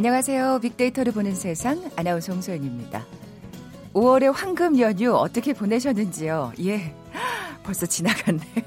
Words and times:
안녕하세요. 0.00 0.60
빅데이터를 0.62 1.12
보는 1.12 1.34
세상 1.34 1.90
아나운서 1.94 2.32
홍소연입니다. 2.32 3.04
5월의 3.92 4.32
황금 4.32 4.78
연휴 4.78 5.12
어떻게 5.12 5.52
보내셨는지요? 5.52 6.54
예, 6.64 6.94
벌써 7.62 7.84
지나갔네요. 7.84 8.64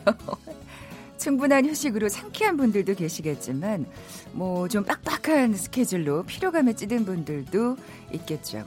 충분한 1.17 1.65
휴식으로 1.65 2.07
상쾌한 2.07 2.55
분들도 2.55 2.93
계시겠지만 2.93 3.87
뭐 4.33 4.67
좀 4.67 4.83
빡빡한 4.83 5.55
스케줄로 5.55 6.21
피로감에 6.21 6.73
찌든 6.75 7.03
분들도 7.03 7.77
있겠죠. 8.13 8.63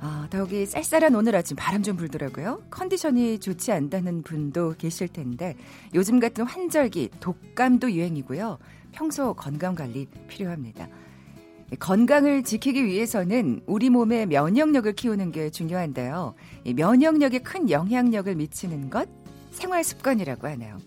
아, 0.00 0.26
더욱이 0.30 0.66
쌀쌀한 0.66 1.14
오늘 1.14 1.36
아침 1.36 1.56
바람 1.56 1.84
좀 1.84 1.96
불더라고요. 1.96 2.60
컨디션이 2.70 3.38
좋지 3.38 3.70
않다는 3.70 4.22
분도 4.22 4.74
계실 4.76 5.06
텐데 5.06 5.54
요즘 5.94 6.18
같은 6.18 6.44
환절기 6.44 7.10
독감도 7.20 7.92
유행이고요. 7.92 8.58
평소 8.90 9.32
건강 9.34 9.76
관리 9.76 10.08
필요합니다. 10.26 10.88
건강을 11.76 12.44
지키기 12.44 12.84
위해서는 12.84 13.60
우리 13.66 13.90
몸의 13.90 14.26
면역력을 14.26 14.90
키우는 14.94 15.32
게 15.32 15.50
중요한데요. 15.50 16.34
이 16.64 16.72
면역력에 16.72 17.40
큰 17.40 17.68
영향력을 17.68 18.34
미치는 18.34 18.88
것 18.88 19.08
생활 19.50 19.84
습관이라고 19.84 20.46
하네요. 20.48 20.78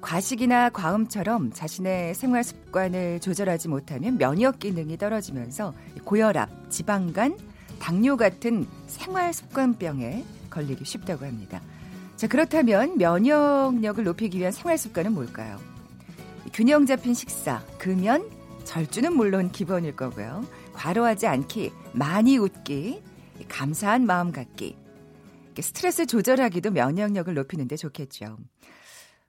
과식이나 0.00 0.70
과음처럼 0.70 1.52
자신의 1.52 2.14
생활 2.14 2.44
습관을 2.44 3.20
조절하지 3.20 3.68
못하면 3.68 4.18
면역 4.18 4.58
기능이 4.58 4.98
떨어지면서 4.98 5.74
고혈압, 6.04 6.70
지방간, 6.70 7.38
당뇨 7.78 8.16
같은 8.16 8.66
생활 8.86 9.32
습관병에 9.32 10.24
걸리기 10.50 10.84
쉽다고 10.84 11.24
합니다. 11.24 11.60
자, 12.16 12.26
그렇다면 12.28 12.98
면역력을 12.98 14.04
높이기 14.04 14.38
위한 14.38 14.52
생활 14.52 14.78
습관은 14.78 15.12
뭘까요? 15.12 15.58
균형 16.52 16.84
잡힌 16.84 17.14
식사, 17.14 17.62
금연, 17.78 18.28
절주는 18.64 19.12
물론 19.14 19.50
기본일 19.50 19.96
거고요. 19.96 20.46
과로하지 20.72 21.26
않기, 21.26 21.72
많이 21.92 22.38
웃기, 22.38 23.02
감사한 23.48 24.06
마음 24.06 24.32
갖기. 24.32 24.76
스트레스 25.60 26.06
조절하기도 26.06 26.70
면역력을 26.70 27.32
높이는 27.34 27.68
데 27.68 27.76
좋겠죠. 27.76 28.38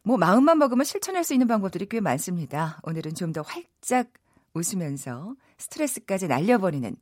뭐 0.03 0.17
마음만 0.17 0.57
먹으면 0.57 0.85
실천할 0.85 1.23
수 1.23 1.33
있는 1.33 1.47
방법들이 1.47 1.87
꽤 1.89 1.99
많습니다. 1.99 2.79
오늘은 2.83 3.15
좀 3.15 3.33
더 3.33 3.41
활짝 3.41 4.11
웃으면서 4.53 5.35
스트레스까지 5.57 6.27
날려버리는 6.27 6.95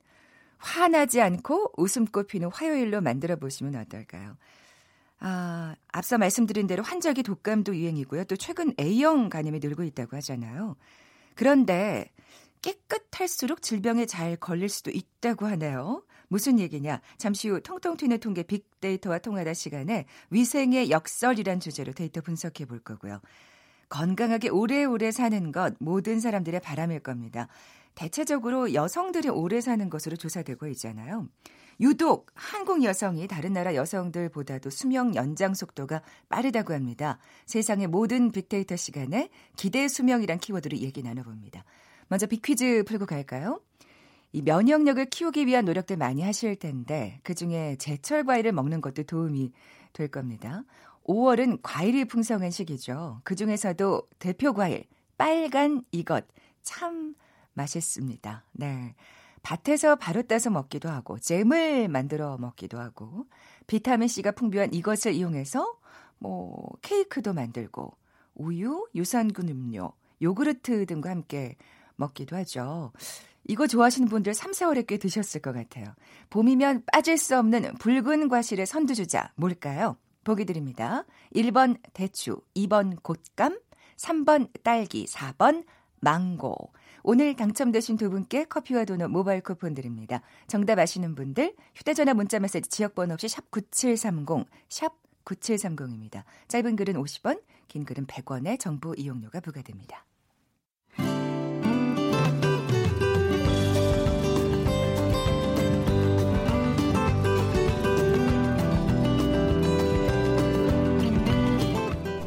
화나지 0.58 1.20
않고 1.20 1.72
웃음꽃 1.76 2.28
피는 2.28 2.50
화요일로 2.52 3.00
만들어 3.00 3.36
보시면 3.36 3.74
어떨까요? 3.76 4.36
아, 5.18 5.76
앞서 5.88 6.18
말씀드린 6.18 6.66
대로 6.66 6.82
환절기 6.82 7.22
독감도 7.22 7.76
유행이고요. 7.76 8.24
또 8.24 8.36
최근 8.36 8.72
A형 8.80 9.28
간염이 9.28 9.58
늘고 9.60 9.84
있다고 9.84 10.16
하잖아요. 10.16 10.76
그런데 11.34 12.10
깨끗할수록 12.62 13.60
질병에 13.60 14.06
잘 14.06 14.36
걸릴 14.36 14.68
수도 14.68 14.90
있다고 14.90 15.46
하네요. 15.46 16.02
무슨 16.28 16.58
얘기냐? 16.58 17.00
잠시 17.18 17.48
후 17.48 17.60
통통 17.60 17.96
튀는 17.96 18.18
통계 18.20 18.42
빅데이터와 18.42 19.18
통하다 19.18 19.52
시간에 19.52 20.06
위생의 20.30 20.90
역설이란 20.90 21.60
주제로 21.60 21.92
데이터 21.92 22.22
분석해 22.22 22.64
볼 22.64 22.78
거고요. 22.78 23.20
건강하게 23.90 24.48
오래오래 24.48 25.10
사는 25.10 25.52
것 25.52 25.74
모든 25.78 26.20
사람들의 26.20 26.60
바람일 26.60 27.00
겁니다. 27.00 27.48
대체적으로 27.94 28.72
여성들이 28.72 29.28
오래 29.28 29.60
사는 29.60 29.90
것으로 29.90 30.16
조사되고 30.16 30.66
있잖아요. 30.68 31.28
유독 31.80 32.30
한국 32.34 32.84
여성이 32.84 33.26
다른 33.26 33.52
나라 33.52 33.74
여성들보다도 33.74 34.70
수명 34.70 35.14
연장 35.14 35.52
속도가 35.52 36.00
빠르다고 36.28 36.72
합니다. 36.72 37.18
세상의 37.46 37.88
모든 37.88 38.30
빅데이터 38.30 38.76
시간에 38.76 39.28
기대 39.56 39.88
수명이란 39.88 40.38
키워드로 40.38 40.78
얘기 40.78 41.02
나눠봅니다. 41.02 41.64
먼저 42.08 42.26
빅퀴즈 42.26 42.84
풀고 42.86 43.06
갈까요? 43.06 43.60
이 44.32 44.40
면역력을 44.42 45.04
키우기 45.06 45.46
위한 45.46 45.64
노력들 45.64 45.96
많이 45.96 46.22
하실 46.22 46.56
텐데 46.56 47.20
그중에 47.22 47.76
제철 47.76 48.24
과일을 48.24 48.52
먹는 48.52 48.80
것도 48.80 49.02
도움이 49.02 49.52
될 49.92 50.08
겁니다. 50.08 50.64
5월은 51.04 51.58
과일이 51.62 52.04
풍성한 52.04 52.50
시기죠. 52.50 53.20
그중에서도 53.24 54.08
대표 54.18 54.52
과일 54.54 54.84
빨간 55.18 55.82
이것 55.92 56.26
참 56.62 57.14
맛있습니다. 57.54 58.44
네. 58.52 58.94
밭에서 59.42 59.96
바로 59.96 60.22
따서 60.22 60.50
먹기도 60.50 60.88
하고 60.88 61.18
잼을 61.18 61.88
만들어 61.88 62.38
먹기도 62.38 62.78
하고 62.78 63.26
비타민 63.66 64.08
C가 64.08 64.32
풍부한 64.32 64.72
이것을 64.72 65.12
이용해서 65.12 65.76
뭐 66.18 66.70
케이크도 66.80 67.32
만들고 67.32 67.96
우유, 68.34 68.86
유산균 68.94 69.48
음료, 69.48 69.92
요구르트 70.22 70.86
등과 70.86 71.10
함께 71.10 71.56
먹기도 72.02 72.36
하죠. 72.36 72.92
이거 73.44 73.66
좋아하시는 73.66 74.08
분들 74.08 74.34
3, 74.34 74.52
4월에 74.52 74.86
꽤 74.86 74.98
드셨을 74.98 75.40
것 75.40 75.52
같아요. 75.52 75.94
봄이면 76.30 76.84
빠질 76.92 77.18
수 77.18 77.36
없는 77.36 77.74
붉은 77.78 78.28
과실의 78.28 78.66
선두주자 78.66 79.32
뭘까요? 79.36 79.96
보기 80.24 80.44
드립니다. 80.44 81.04
1번 81.34 81.78
대추, 81.92 82.40
2번 82.54 83.02
곶감, 83.02 83.58
3번 83.96 84.48
딸기, 84.62 85.06
4번 85.06 85.64
망고. 86.00 86.72
오늘 87.04 87.34
당첨되신 87.34 87.96
두 87.96 88.10
분께 88.10 88.44
커피와 88.44 88.84
도넛 88.84 89.10
모바일 89.10 89.40
쿠폰 89.40 89.74
드립니다. 89.74 90.22
정답 90.46 90.78
아시는 90.78 91.16
분들 91.16 91.54
휴대전화 91.74 92.14
문자 92.14 92.38
메시지 92.38 92.68
지역번호 92.70 93.14
없이 93.14 93.28
샵 93.28 93.50
9730, 93.50 94.46
샵 94.68 94.94
9730입니다. 95.24 96.22
짧은 96.46 96.76
글은 96.76 96.94
50원, 96.94 97.42
긴 97.66 97.84
글은 97.84 98.06
100원의 98.06 98.60
정보 98.60 98.94
이용료가 98.94 99.40
부과됩니다. 99.40 100.04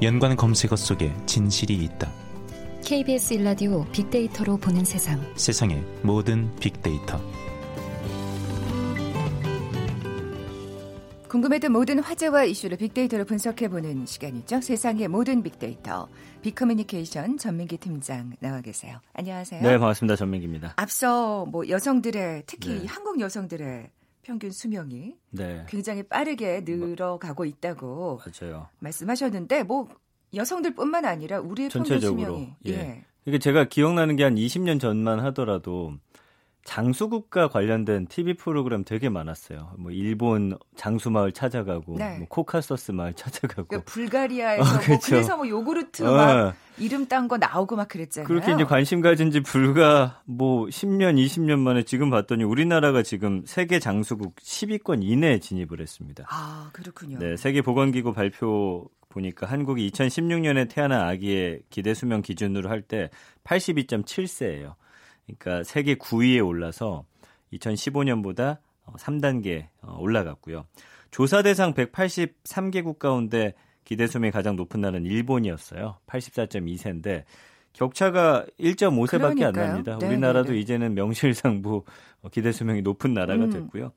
연관 0.06 0.36
검색어 0.36 0.76
속에 0.76 1.12
진실이 1.26 1.74
있다. 1.74 2.12
KBS 2.86 3.34
일라디오 3.34 3.84
빅데이터로 3.86 4.58
보는 4.58 4.86
세상. 4.86 5.20
세상의 5.36 5.84
모든 6.04 6.56
빅데이터. 6.58 7.20
궁금했던 11.28 11.72
모든 11.72 11.98
화제와 11.98 12.44
이슈를 12.44 12.78
빅데이터로 12.78 13.26
분석해보는 13.26 14.06
시간이죠. 14.06 14.62
세상의 14.62 15.08
모든 15.08 15.42
빅데이터. 15.42 16.08
빅커뮤니케이션 16.44 17.40
전민기 17.40 17.78
팀장 17.78 18.34
나와 18.40 18.62
계세요. 18.62 19.00
안녕하세요. 19.14 19.64
네, 19.64 19.80
반갑습니다. 19.80 20.18
전민기입니다. 20.18 20.74
앞서 20.76 21.48
뭐 21.48 21.68
여성들의 21.68 22.44
특히 22.46 22.82
네. 22.82 22.86
한국 22.86 23.20
여성들의 23.20 23.90
평균 24.26 24.50
수명이 24.52 25.16
네. 25.32 25.66
굉장히 25.70 26.02
빠르게 26.02 26.62
늘어가고 26.66 27.46
있다고 27.46 28.20
맞아요. 28.42 28.68
말씀하셨는데 28.80 29.64
뭐 29.64 29.88
여성들뿐만 30.34 31.06
아니라 31.06 31.40
우리의 31.40 31.70
전체적으로 31.70 32.18
평균 32.18 32.34
수명이 32.34 32.56
예. 32.66 32.72
예. 32.72 33.06
이게 33.28 33.40
제가 33.40 33.66
기억나는 33.66 34.16
게 34.16 34.24
한 34.24 34.36
20년 34.36 34.80
전만 34.80 35.20
하더라도 35.26 35.94
장수국과 36.66 37.48
관련된 37.48 38.08
TV 38.08 38.34
프로그램 38.34 38.84
되게 38.84 39.08
많았어요. 39.08 39.74
뭐 39.78 39.92
일본 39.92 40.58
장수 40.76 41.10
마을 41.12 41.32
찾아가고, 41.32 41.96
네. 41.98 42.18
뭐 42.18 42.28
코카서스 42.28 42.92
마을 42.92 43.14
찾아가고, 43.16 43.68
그러니까 43.68 43.92
불가리아에서 43.92 44.62
어, 44.64 44.80
그렇죠. 44.80 44.92
뭐 44.92 45.00
그래서 45.06 45.38
뭐 45.38 45.48
요구르트 45.48 46.04
어. 46.04 46.12
막 46.12 46.56
이름 46.78 47.08
딴 47.08 47.28
거 47.28 47.38
나오고 47.38 47.76
막 47.78 47.88
그랬잖아요. 47.88 48.28
그렇게 48.28 48.52
이제 48.52 48.66
관심 48.66 49.00
가진 49.02 49.32
지 49.32 49.40
불과 49.42 50.22
뭐 50.26 50.66
10년, 50.66 51.24
20년 51.24 51.60
만에 51.60 51.84
지금 51.84 52.10
봤더니 52.10 52.44
우리나라가 52.44 53.02
지금 53.04 53.44
세계 53.46 53.80
장수국 53.80 54.36
10위권 54.38 55.00
이내에 55.04 55.40
진입을 55.40 55.80
했습니다. 55.80 56.26
아 56.30 56.70
그렇군요. 56.74 57.20
네, 57.20 57.38
세계 57.38 57.62
보건기구 57.62 58.12
발표 58.14 58.90
보니까 59.10 59.48
한국이 59.48 59.90
2016년에 59.92 60.68
태어난 60.70 61.08
아기의 61.08 61.62
기대 61.70 61.94
수명 61.94 62.22
기준으로 62.22 62.70
할 62.70 62.82
때 62.82 63.10
82.7세예요. 63.46 64.74
그러니까 65.26 65.64
세계 65.64 65.96
9위에 65.96 66.46
올라서 66.46 67.06
2015년보다 67.54 68.60
3단계 68.98 69.68
어, 69.82 69.94
어, 69.94 69.98
올라갔고요. 70.00 70.66
조사 71.12 71.42
대상 71.42 71.74
183개국 71.74 73.00
가운데 73.00 73.54
기대 73.84 74.08
수명이 74.08 74.32
가장 74.32 74.56
높은 74.56 74.82
나라는 74.82 75.06
일본이었어요. 75.06 75.98
84.2세인데 76.08 77.24
격차가 77.74 78.46
1.5세밖에 78.60 79.44
안 79.44 79.54
납니다. 79.54 79.98
네, 80.00 80.08
우리나라도 80.08 80.50
네, 80.50 80.54
네. 80.56 80.60
이제는 80.60 80.94
명실상부 80.96 81.84
어, 82.22 82.30
기대 82.30 82.52
수명이 82.52 82.82
높은 82.82 83.14
나라가 83.14 83.46
음. 83.46 83.50
됐고요. 83.50 83.92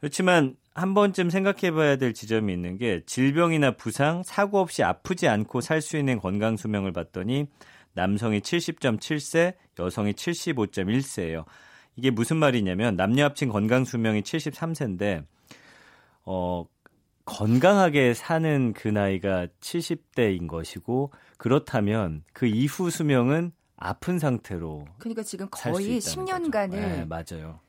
그렇지만 0.00 0.56
한 0.74 0.94
번쯤 0.94 1.28
생각해 1.28 1.72
봐야 1.72 1.96
될 1.96 2.14
지점이 2.14 2.52
있는 2.52 2.78
게 2.78 3.02
질병이나 3.04 3.72
부상, 3.72 4.22
사고 4.22 4.58
없이 4.58 4.82
아프지 4.82 5.28
않고 5.28 5.60
살 5.60 5.82
수 5.82 5.98
있는 5.98 6.18
건강 6.18 6.56
수명을 6.56 6.92
봤더니 6.92 7.46
남성이 7.92 8.40
70.7세, 8.40 9.54
여성이 9.78 10.12
75.1세예요. 10.12 11.44
이게 11.96 12.10
무슨 12.10 12.36
말이냐면 12.36 12.96
남녀 12.96 13.24
합친 13.24 13.48
건강 13.48 13.84
수명이 13.84 14.22
73세인데 14.22 15.24
어 16.24 16.64
건강하게 17.24 18.14
사는 18.14 18.72
그 18.72 18.88
나이가 18.88 19.48
70대인 19.60 20.48
것이고 20.48 21.12
그렇다면 21.36 22.24
그 22.32 22.46
이후 22.46 22.90
수명은 22.90 23.52
아픈 23.76 24.18
상태로 24.18 24.86
그러니까 24.98 25.22
지금 25.22 25.48
거의 25.50 25.98
10년간을 25.98 26.70
네, 26.70 27.04
맞아요. 27.06 27.60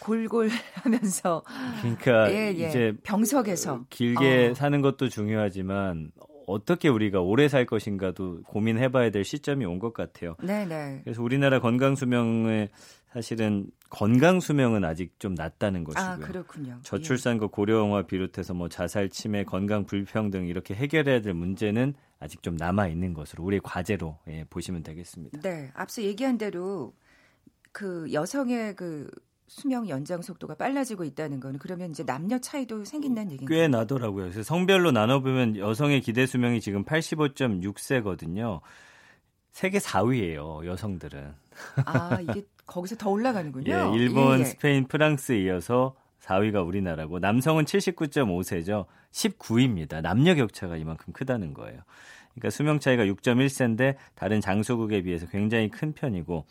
골골 0.00 0.50
하면서 0.74 1.42
그러니까 1.80 2.30
예, 2.30 2.54
예. 2.58 2.68
이제 2.68 2.92
병석에서 3.02 3.86
길게 3.90 4.48
어. 4.50 4.54
사는 4.54 4.80
것도 4.82 5.08
중요하지만 5.08 6.12
어떻게 6.48 6.88
우리가 6.88 7.20
오래 7.20 7.48
살 7.48 7.66
것인가도 7.66 8.42
고민해봐야 8.44 9.10
될 9.10 9.24
시점이 9.24 9.64
온 9.64 9.78
것 9.78 9.92
같아요. 9.92 10.34
네네. 10.42 11.02
그래서 11.04 11.22
우리나라 11.22 11.60
건강 11.60 11.94
수명의 11.94 12.68
사실은 13.12 13.66
건강 13.90 14.40
수명은 14.40 14.84
아직 14.84 15.18
좀 15.20 15.34
낮다는 15.34 15.84
것이고요. 15.84 16.04
아 16.04 16.16
그렇군요. 16.16 16.78
저출산과 16.82 17.46
고령화 17.48 18.02
비롯해서 18.02 18.54
뭐 18.54 18.68
자살, 18.68 19.08
치매, 19.08 19.44
건강 19.44 19.84
불평등 19.86 20.46
이렇게 20.46 20.74
해결해야 20.74 21.20
될 21.20 21.32
문제는 21.34 21.94
아직 22.18 22.42
좀 22.42 22.56
남아 22.56 22.88
있는 22.88 23.14
것으로 23.14 23.44
우리의 23.44 23.60
과제로 23.62 24.18
예, 24.28 24.44
보시면 24.50 24.82
되겠습니다. 24.82 25.38
예. 25.38 25.40
네, 25.48 25.70
앞서 25.74 26.02
얘기한 26.02 26.36
대로 26.38 26.92
그 27.72 28.12
여성의 28.12 28.74
그 28.74 29.08
수명 29.48 29.88
연장 29.88 30.22
속도가 30.22 30.54
빨라지고 30.54 31.04
있다는 31.04 31.40
거는 31.40 31.58
그러면 31.58 31.90
이제 31.90 32.04
남녀 32.04 32.38
차이도 32.38 32.84
생긴다는 32.84 33.32
얘기인가요? 33.32 33.58
꽤 33.58 33.66
나더라고요. 33.66 34.24
그래서 34.24 34.42
성별로 34.42 34.92
나눠보면 34.92 35.56
여성의 35.56 36.02
기대 36.02 36.26
수명이 36.26 36.60
지금 36.60 36.84
85.6세거든요. 36.84 38.60
세계 39.50 39.78
4위예요, 39.78 40.66
여성들은. 40.66 41.34
아, 41.86 42.20
이게 42.20 42.44
거기서 42.66 42.96
더 42.96 43.10
올라가는군요. 43.10 43.72
예, 43.94 43.98
일본, 43.98 44.38
예, 44.38 44.40
예. 44.40 44.44
스페인, 44.44 44.86
프랑스에 44.86 45.40
이어서 45.42 45.96
4위가 46.20 46.64
우리나라고 46.66 47.18
남성은 47.18 47.64
79.5세죠. 47.64 48.84
19위입니다. 49.10 50.02
남녀 50.02 50.34
격차가 50.34 50.76
이만큼 50.76 51.12
크다는 51.14 51.54
거예요. 51.54 51.80
그러니까 52.34 52.50
수명 52.50 52.78
차이가 52.78 53.04
6.1세인데 53.04 53.96
다른 54.14 54.40
장소국에 54.40 55.02
비해서 55.02 55.26
굉장히 55.26 55.70
큰 55.70 55.92
편이고 55.92 56.44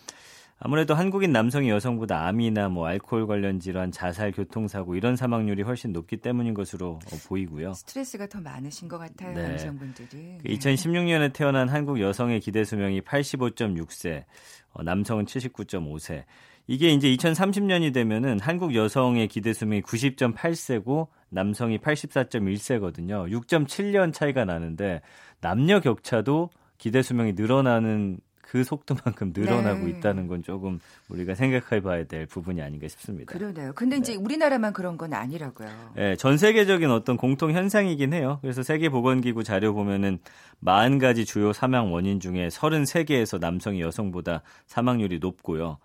아무래도 0.60 0.96
한국인 0.96 1.32
남성이 1.32 1.70
여성보다 1.70 2.26
암이나 2.28 2.70
뭐 2.70 2.88
알코올 2.88 3.28
관련 3.28 3.60
질환, 3.60 3.92
자살, 3.92 4.32
교통사고 4.32 4.96
이런 4.96 5.16
사망률이 5.16 5.62
훨씬 5.62 5.94
높기 5.94 6.18
때문인 6.18 6.56
것으로 6.56 7.00
어, 7.12 7.16
보이고요. 7.28 7.74
스트레스가 7.74 8.28
더 8.28 8.42
많으신 8.42 8.88
것 8.88 8.98
같아요, 8.98 9.36
네. 9.36 9.50
남성분들이. 9.50 10.38
그 10.42 10.48
2016년에 10.48 11.32
태어난 11.32 11.70
한국 11.70 12.00
여성의 12.00 12.40
기대 12.40 12.64
수명이 12.64 13.02
85.6세, 13.02 14.24
어, 14.72 14.82
남성은 14.82 15.26
79.5세. 15.26 16.24
이게 16.66 16.90
이제 16.90 17.08
2030년이 17.16 17.94
되면은 17.94 18.40
한국 18.42 18.74
여성의 18.74 19.28
기대 19.28 19.54
수명이 19.54 19.84
90.8세고 19.84 21.08
남성이 21.30 21.78
84.1세거든요. 21.78 23.30
6.7년 23.32 24.12
차이가 24.12 24.44
나는데 24.44 25.02
남녀 25.40 25.80
격차도 25.80 26.50
기대 26.78 27.02
수명이 27.02 27.34
늘어나는 27.34 28.20
그 28.50 28.64
속도만큼 28.64 29.34
늘어나고 29.36 29.86
네. 29.86 29.92
있다는 29.92 30.28
건 30.28 30.42
조금 30.42 30.80
우리가 31.10 31.36
생각해 31.36 31.82
봐야 31.82 32.06
될 32.06 32.26
부분이 32.26 32.62
아닌가 32.62 32.88
싶습니다. 32.88 33.32
그러네요. 33.32 33.74
근데 33.76 33.98
이제 33.98 34.16
우리나라만 34.16 34.72
그런 34.72 34.98
건 34.98 35.14
아니라고요. 35.14 35.68
예, 35.98 36.16
전 36.16 36.38
세계적인 36.38 36.90
어떤 36.90 37.18
공통 37.18 37.52
현상이긴 37.52 38.14
해요. 38.14 38.40
그래서 38.42 38.64
세계보건기구 38.64 39.44
자료 39.44 39.74
보면은 39.74 40.20
40가지 40.64 41.26
주요 41.26 41.52
사망 41.52 41.92
원인 41.92 42.22
중에 42.22 42.48
33개에서 42.48 43.40
남성이 43.40 43.82
여성보다 43.82 44.44
사망률이 44.66 45.20
높고요. 45.20 45.78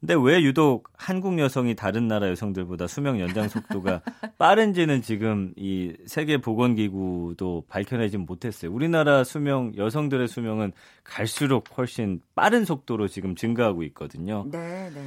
근데 0.00 0.14
왜 0.14 0.42
유독 0.42 0.88
한국 0.96 1.38
여성이 1.38 1.74
다른 1.74 2.08
나라 2.08 2.30
여성들보다 2.30 2.86
수명 2.86 3.20
연장 3.20 3.48
속도가 3.48 4.00
빠른지는 4.38 5.02
지금 5.02 5.52
이 5.56 5.94
세계 6.06 6.38
보건기구도 6.38 7.64
밝혀내지 7.68 8.16
못했어요. 8.16 8.72
우리나라 8.72 9.24
수명 9.24 9.72
여성들의 9.76 10.26
수명은 10.26 10.72
갈수록 11.04 11.64
훨씬 11.76 12.22
빠른 12.34 12.64
속도로 12.64 13.08
지금 13.08 13.34
증가하고 13.34 13.82
있거든요. 13.84 14.46
네, 14.50 14.90
네. 14.94 15.00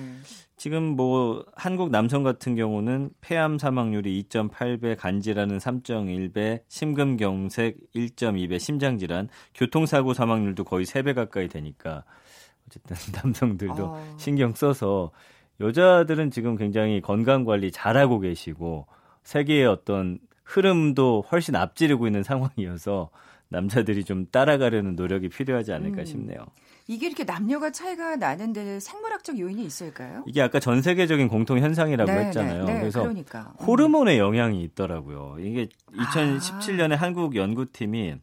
지금 0.57 0.83
뭐 0.83 1.43
한국 1.55 1.89
남성 1.89 2.21
같은 2.21 2.55
경우는 2.55 3.09
폐암 3.19 3.57
사망률이 3.57 4.23
2.8배, 4.29 4.95
간질환은 4.97 5.57
3.1배, 5.57 6.61
심근경색 6.67 7.77
1.2배, 7.95 8.59
심장질환, 8.59 9.29
교통사고 9.55 10.13
사망률도 10.13 10.63
거의 10.65 10.85
3배 10.85 11.15
가까이 11.15 11.47
되니까 11.47 12.03
어쨌든 12.73 12.95
남성들도 13.23 13.85
어. 13.85 14.15
신경 14.17 14.53
써서 14.53 15.11
여자들은 15.59 16.31
지금 16.31 16.55
굉장히 16.55 17.01
건강 17.01 17.45
관리 17.45 17.71
잘하고 17.71 18.19
계시고 18.19 18.87
세계의 19.23 19.65
어떤 19.67 20.19
흐름도 20.43 21.25
훨씬 21.31 21.55
앞지르고 21.55 22.07
있는 22.07 22.23
상황이어서 22.23 23.09
남자들이 23.49 24.03
좀 24.03 24.25
따라가려는 24.25 24.95
노력이 24.95 25.29
필요하지 25.29 25.73
않을까 25.73 26.01
음. 26.01 26.05
싶네요. 26.05 26.45
이게 26.87 27.07
이렇게 27.07 27.23
남녀가 27.23 27.71
차이가 27.71 28.15
나는데 28.17 28.79
생물학적 28.79 29.39
요인이 29.39 29.63
있을까요? 29.63 30.23
이게 30.27 30.41
아까 30.41 30.59
전 30.59 30.81
세계적인 30.81 31.29
공통 31.29 31.59
현상이라고 31.59 32.11
네, 32.11 32.25
했잖아요. 32.25 32.65
네, 32.65 32.73
네, 32.73 32.79
그래서 32.79 33.01
그러니까. 33.03 33.53
음. 33.59 33.65
호르몬의 33.65 34.17
영향이 34.17 34.61
있더라고요. 34.63 35.37
이게 35.39 35.69
아. 35.95 36.03
2017년에 36.03 36.95
한국 36.97 37.35
연구팀이 37.35 38.15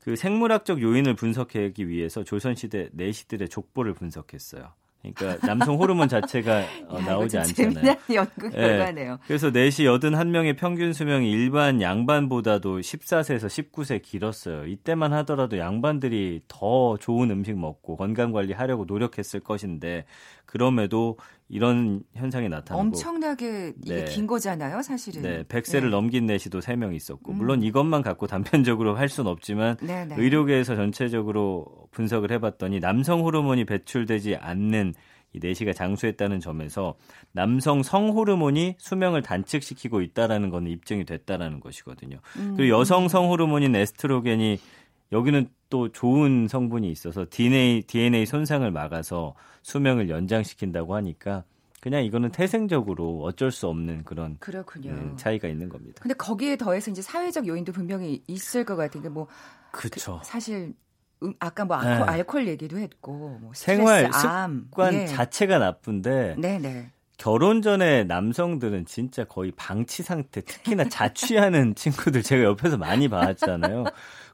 그 0.00 0.16
생물학적 0.16 0.80
요인을 0.80 1.14
분석하기 1.14 1.88
위해서 1.88 2.24
조선시대 2.24 2.90
내시들의 2.92 3.48
족보를 3.48 3.94
분석했어요. 3.94 4.72
그러니까 5.00 5.46
남성 5.46 5.76
호르몬 5.76 6.08
자체가 6.08 6.64
어, 6.88 6.98
야, 6.98 7.04
나오지 7.04 7.38
않잖아요. 7.38 7.96
연구 8.14 8.46
예. 8.46 8.50
결과네요. 8.50 9.18
그래서 9.26 9.50
4시 9.50 9.84
81명의 9.84 10.56
평균 10.56 10.92
수명이 10.92 11.30
일반 11.30 11.80
양반보다도 11.80 12.80
14세에서 12.80 13.46
19세 13.46 14.02
길었어요. 14.02 14.66
이때만 14.66 15.12
하더라도 15.12 15.58
양반들이 15.58 16.42
더 16.48 16.96
좋은 16.98 17.30
음식 17.30 17.56
먹고 17.56 17.96
건강 17.96 18.32
관리하려고 18.32 18.84
노력했을 18.86 19.40
것인데 19.40 20.04
그럼에도 20.46 21.16
이런 21.48 22.02
현상이 22.14 22.48
나타나고 22.48 22.80
엄청나게 22.80 23.74
이게 23.82 23.94
네. 23.94 24.04
긴 24.04 24.26
거잖아요, 24.26 24.82
사실은. 24.82 25.22
네, 25.22 25.42
100세를 25.44 25.84
네. 25.84 25.88
넘긴 25.88 26.26
내시도 26.26 26.60
3명 26.60 26.94
있었고 26.94 27.32
음. 27.32 27.38
물론 27.38 27.62
이것만 27.62 28.02
갖고 28.02 28.26
단편적으로 28.26 28.96
할 28.96 29.08
수는 29.08 29.30
없지만 29.30 29.76
네, 29.80 30.04
네. 30.04 30.14
의료계에서 30.18 30.76
전체적으로 30.76 31.66
분석을 31.92 32.30
해봤더니 32.32 32.80
남성 32.80 33.22
호르몬이 33.22 33.64
배출되지 33.64 34.36
않는 34.36 34.94
이 35.34 35.40
내시가 35.40 35.74
장수했다는 35.74 36.40
점에서 36.40 36.94
남성 37.32 37.82
성 37.82 38.10
호르몬이 38.10 38.76
수명을 38.78 39.22
단축시키고 39.22 40.00
있다라는 40.00 40.48
건 40.48 40.66
입증이 40.66 41.04
됐다라는 41.04 41.60
것이거든요. 41.60 42.18
음. 42.36 42.54
그리고 42.56 42.78
여성 42.78 43.08
성 43.08 43.28
호르몬인 43.28 43.76
에스트로겐이 43.76 44.58
여기는 45.12 45.48
또 45.70 45.90
좋은 45.90 46.48
성분이 46.48 46.90
있어서 46.90 47.26
DNA 47.28 47.82
DNA 47.82 48.26
손상을 48.26 48.70
막아서 48.70 49.34
수명을 49.62 50.08
연장시킨다고 50.08 50.94
하니까 50.96 51.44
그냥 51.80 52.04
이거는 52.04 52.32
태생적으로 52.32 53.22
어쩔 53.22 53.50
수 53.52 53.68
없는 53.68 54.04
그런. 54.04 54.36
음, 54.90 55.16
차이가 55.16 55.46
있는 55.48 55.68
겁니다. 55.68 56.00
근데 56.02 56.14
거기에 56.14 56.56
더해서 56.56 56.90
이제 56.90 57.02
사회적 57.02 57.46
요인도 57.46 57.72
분명히 57.72 58.22
있을 58.26 58.64
것 58.64 58.76
같은 58.76 59.02
게뭐 59.02 59.28
그렇죠. 59.70 60.20
사실 60.24 60.74
음, 61.22 61.34
아까 61.38 61.64
뭐 61.64 61.76
알코, 61.76 62.04
네. 62.04 62.10
알코올 62.12 62.48
얘기도 62.48 62.78
했고 62.78 63.38
뭐 63.40 63.52
스트레스, 63.54 63.76
생활 63.76 64.10
암, 64.12 64.64
습관 64.64 64.94
예. 64.94 65.06
자체가 65.06 65.58
나쁜데 65.58 66.36
네네. 66.38 66.90
결혼 67.16 67.62
전에 67.62 68.04
남성들은 68.04 68.86
진짜 68.86 69.24
거의 69.24 69.52
방치 69.56 70.04
상태, 70.04 70.40
특히나 70.40 70.88
자취하는 70.88 71.74
친구들 71.76 72.22
제가 72.22 72.44
옆에서 72.44 72.76
많이 72.76 73.08
봤잖아요. 73.08 73.84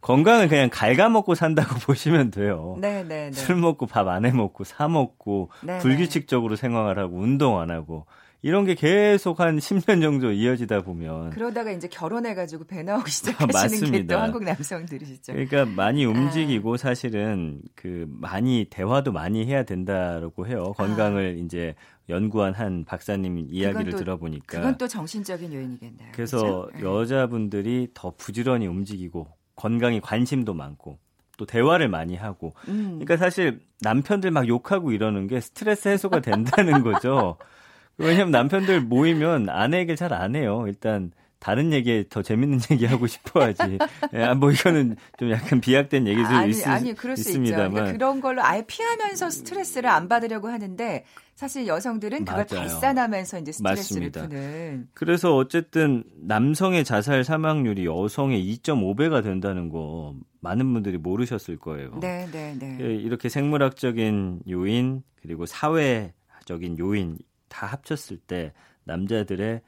건강은 0.04 0.48
그냥 0.48 0.68
갉아먹고 0.70 1.34
산다고 1.34 1.76
보시면 1.86 2.30
돼요. 2.30 2.76
네 2.78 3.02
네 3.04 3.30
네. 3.30 3.32
술 3.32 3.56
먹고 3.56 3.86
밥 3.86 4.06
안 4.06 4.26
해 4.26 4.32
먹고 4.32 4.64
사 4.64 4.86
먹고 4.86 5.50
네네. 5.64 5.78
불규칙적으로 5.78 6.56
생활을 6.56 7.02
하고 7.02 7.16
운동 7.16 7.58
안 7.58 7.70
하고 7.70 8.04
이런 8.42 8.66
게 8.66 8.74
계속 8.74 9.40
한 9.40 9.56
10년 9.58 10.02
정도 10.02 10.30
이어지다 10.30 10.82
보면 10.82 11.30
그러다가 11.30 11.70
이제 11.72 11.88
결혼해 11.88 12.34
가지고 12.34 12.64
배 12.64 12.82
나오기 12.82 13.08
시작하시는 13.10 13.92
게 13.92 13.98
아. 14.00 14.16
또 14.18 14.22
한국 14.22 14.44
남성들이시죠. 14.44 15.32
그러니까 15.32 15.64
네. 15.64 15.70
많이 15.74 16.04
움직이고 16.04 16.76
사실은 16.76 17.62
그 17.74 18.04
많이 18.10 18.66
대화도 18.68 19.10
많이 19.12 19.46
해야 19.46 19.62
된다라고 19.62 20.46
해요. 20.46 20.74
건강을 20.76 21.40
이제 21.42 21.74
연구한 22.10 22.52
한 22.52 22.84
박사님 22.84 23.46
이야기를 23.48 23.92
또- 23.92 23.96
들어보니까 23.96 24.58
그건 24.58 24.76
또 24.76 24.86
정신적인 24.86 25.50
요인이겠네요. 25.50 26.08
그래서 26.12 26.66
그렇죠? 26.76 27.00
여자분들이 27.00 27.88
더 27.94 28.12
부지런히 28.14 28.66
움직이고 28.66 29.26
건강에 29.56 30.00
관심도 30.00 30.54
많고 30.54 30.98
또 31.36 31.46
대화를 31.46 31.88
많이 31.88 32.16
하고 32.16 32.54
음. 32.68 33.00
그러니까 33.00 33.16
사실 33.16 33.60
남편들 33.80 34.30
막 34.30 34.46
욕하고 34.48 34.92
이러는 34.92 35.26
게 35.26 35.40
스트레스 35.40 35.88
해소가 35.88 36.20
된다는 36.20 36.82
거죠. 36.82 37.36
왜냐하면 37.98 38.32
남편들 38.32 38.80
모이면 38.80 39.48
아내 39.48 39.78
얘기를 39.78 39.96
잘안 39.96 40.34
해요. 40.34 40.64
일단 40.66 41.12
다른 41.44 41.74
얘기에 41.74 42.06
더 42.08 42.22
재밌는 42.22 42.58
얘기 42.72 42.86
하고 42.86 43.06
싶어하지. 43.06 43.78
예, 44.14 44.32
뭐 44.32 44.50
이거는 44.50 44.96
좀 45.18 45.30
약간 45.30 45.60
비약된 45.60 46.06
얘기도 46.06 46.26
아니, 46.26 46.52
있, 46.52 46.66
아니, 46.66 46.94
그럴 46.94 47.18
수 47.18 47.28
있습니다만. 47.28 47.66
있죠. 47.66 47.74
그러니까 47.74 47.92
그런 47.92 48.20
걸로 48.22 48.42
아예 48.42 48.64
피하면서 48.66 49.28
스트레스를 49.28 49.90
안 49.90 50.08
받으려고 50.08 50.48
하는데 50.48 51.04
사실 51.34 51.66
여성들은 51.66 52.24
그걸 52.24 52.46
맞아요. 52.50 52.62
발산하면서 52.62 53.40
이제 53.40 53.52
스트레스를 53.52 54.06
맞습니다. 54.10 54.28
푸는. 54.28 54.88
그래서 54.94 55.36
어쨌든 55.36 56.04
남성의 56.22 56.82
자살 56.84 57.24
사망률이 57.24 57.84
여성의 57.84 58.42
2.5배가 58.62 59.22
된다는 59.22 59.68
거 59.68 60.14
많은 60.40 60.72
분들이 60.72 60.96
모르셨을 60.96 61.58
거예요. 61.58 61.90
네, 62.00 62.26
네, 62.32 62.56
네. 62.58 62.78
예, 62.80 62.94
이렇게 62.94 63.28
생물학적인 63.28 64.44
요인 64.48 65.02
그리고 65.20 65.44
사회적인 65.44 66.78
요인 66.78 67.18
다 67.50 67.66
합쳤을 67.66 68.16
때 68.16 68.54
남자들의 68.84 69.60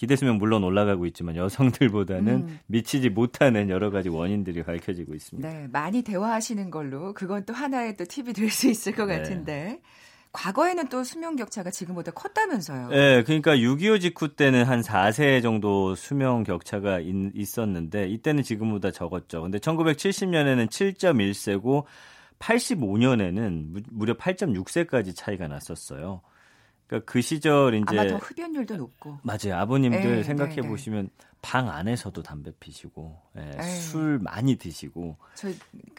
기대 0.00 0.16
수명 0.16 0.38
물론 0.38 0.64
올라가고 0.64 1.04
있지만 1.04 1.36
여성들보다는 1.36 2.32
음. 2.32 2.58
미치지 2.68 3.10
못하는 3.10 3.68
여러 3.68 3.90
가지 3.90 4.08
원인들이 4.08 4.62
밝혀지고 4.62 5.14
있습니다. 5.14 5.46
네, 5.46 5.68
많이 5.70 6.00
대화하시는 6.00 6.70
걸로 6.70 7.12
그건 7.12 7.44
또 7.44 7.52
하나의 7.52 7.98
또 7.98 8.06
팁이 8.06 8.32
될 8.32 8.48
수 8.48 8.70
있을 8.70 8.94
것 8.94 9.04
네. 9.04 9.18
같은데. 9.18 9.82
과거에는 10.32 10.88
또 10.88 11.04
수명 11.04 11.36
격차가 11.36 11.70
지금보다 11.70 12.12
컸다면서요. 12.12 12.88
네, 12.88 13.22
그러니까 13.24 13.56
6.25 13.56 14.00
직후 14.00 14.34
때는 14.34 14.64
한 14.64 14.80
4세 14.80 15.42
정도 15.42 15.94
수명 15.94 16.44
격차가 16.44 17.00
있, 17.00 17.58
었는데 17.58 18.08
이때는 18.08 18.42
지금보다 18.42 18.92
적었죠. 18.92 19.42
근데 19.42 19.58
1970년에는 19.58 20.70
7.1세고 20.70 21.84
85년에는 22.38 23.84
무려 23.90 24.14
8.6세까지 24.14 25.14
차이가 25.14 25.46
났었어요. 25.46 26.22
그러니까 26.90 27.10
그 27.10 27.22
시절 27.22 27.74
이제 27.74 27.84
아마 27.86 28.04
더 28.08 28.16
흡연율도 28.16 28.76
높고. 28.76 29.18
맞아요. 29.22 29.60
아버님들 29.60 30.16
네, 30.16 30.22
생각해 30.24 30.56
네, 30.56 30.62
네. 30.62 30.68
보시면 30.68 31.10
방 31.40 31.70
안에서도 31.70 32.20
담배 32.22 32.50
피시고 32.58 33.16
예, 33.38 33.52
에이. 33.62 33.80
술 33.80 34.18
많이 34.18 34.56
드시고 34.56 35.16
저희 35.36 35.56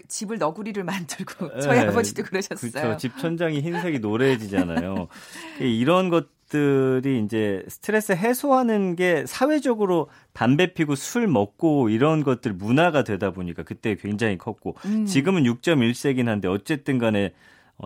집을 0.09 0.37
너구리를 0.37 0.83
만들고 0.83 1.49
예, 1.55 1.61
저희 1.61 1.79
아버지도 1.79 2.23
그러셨어요. 2.23 2.71
그렇죠. 2.71 2.97
집 2.97 3.17
천장이 3.17 3.61
흰색이 3.61 3.99
노래지잖아요. 3.99 5.07
이런 5.61 6.09
것 6.09 6.27
들이 6.49 7.23
이제 7.23 7.63
스트레스 7.69 8.11
해소하는 8.11 8.97
게 8.97 9.23
사회적으로 9.25 10.09
담배 10.33 10.73
피고 10.73 10.95
술 10.95 11.25
먹고 11.25 11.87
이런 11.87 12.25
것들 12.25 12.51
문화가 12.51 13.05
되다 13.05 13.31
보니까 13.31 13.63
그때 13.63 13.95
굉장히 13.95 14.37
컸고 14.37 14.75
음. 14.83 15.05
지금은 15.05 15.43
6.1세긴 15.43 16.25
한데 16.25 16.49
어쨌든 16.49 16.97
간에 16.97 17.27
어, 17.27 17.31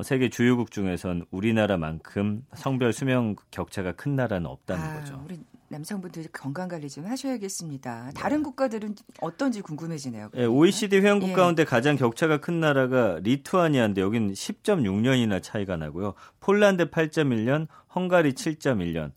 세계 0.04 0.30
주요국 0.30 0.72
중에선 0.72 1.26
우리나라만큼 1.32 2.46
성별 2.54 2.94
수명 2.94 3.36
격차가 3.52 3.94
큰 3.94 4.16
나라는 4.16 4.48
없다는 4.48 4.84
아, 4.84 5.00
거죠. 5.00 5.22
우리 5.26 5.40
남성분들 5.70 6.26
건강 6.32 6.68
관리 6.68 6.90
좀 6.90 7.06
하셔야겠습니다. 7.06 8.12
다른 8.16 8.44
국가들은 8.44 8.96
어떤지 9.22 9.62
궁금해지네요. 9.62 10.30
예, 10.36 10.46
OECD 10.46 11.00
회원국 11.00 11.30
예. 11.30 11.34
가운데 11.34 11.66
가장 11.66 11.96
격차가 11.96 12.40
큰 12.40 12.60
나라가 12.60 13.20
리투아니아인데 13.24 14.02
여기는 14.02 14.34
10.6년이나 14.34 15.42
차이가 15.42 15.76
나고요. 15.76 16.14
폴란드 16.40 16.92
8.1년, 16.92 17.68
헝가리 17.94 18.34
7.1년. 18.34 19.12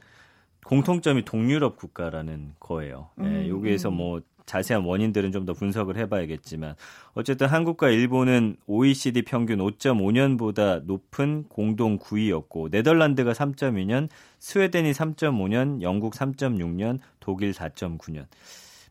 공통점이 0.65 1.25
동유럽 1.25 1.77
국가라는 1.77 2.55
거예요. 2.61 3.09
예, 3.21 3.25
음, 3.25 3.49
여기에서 3.49 3.89
음. 3.89 3.95
뭐 3.95 4.21
자세한 4.49 4.85
원인들은 4.85 5.33
좀 5.33 5.49
더 5.49 5.55
분석을 5.55 5.97
해봐야겠지만 5.97 6.75
어쨌든 7.15 7.47
한국과 7.47 7.91
일본은 7.91 8.57
OECD 8.67 9.23
평균 9.23 9.61
5.5년보다 9.61 10.83
높은 10.85 11.45
공동 11.49 11.99
9위였고 11.99 12.71
네덜란드가 12.71 13.33
3.2년, 13.33 14.09
스웨덴이 14.41 14.93
3.5년, 14.93 15.81
영국 15.83 16.15
3.6년, 16.15 16.99
독일 17.21 17.53
4.9년. 17.53 18.27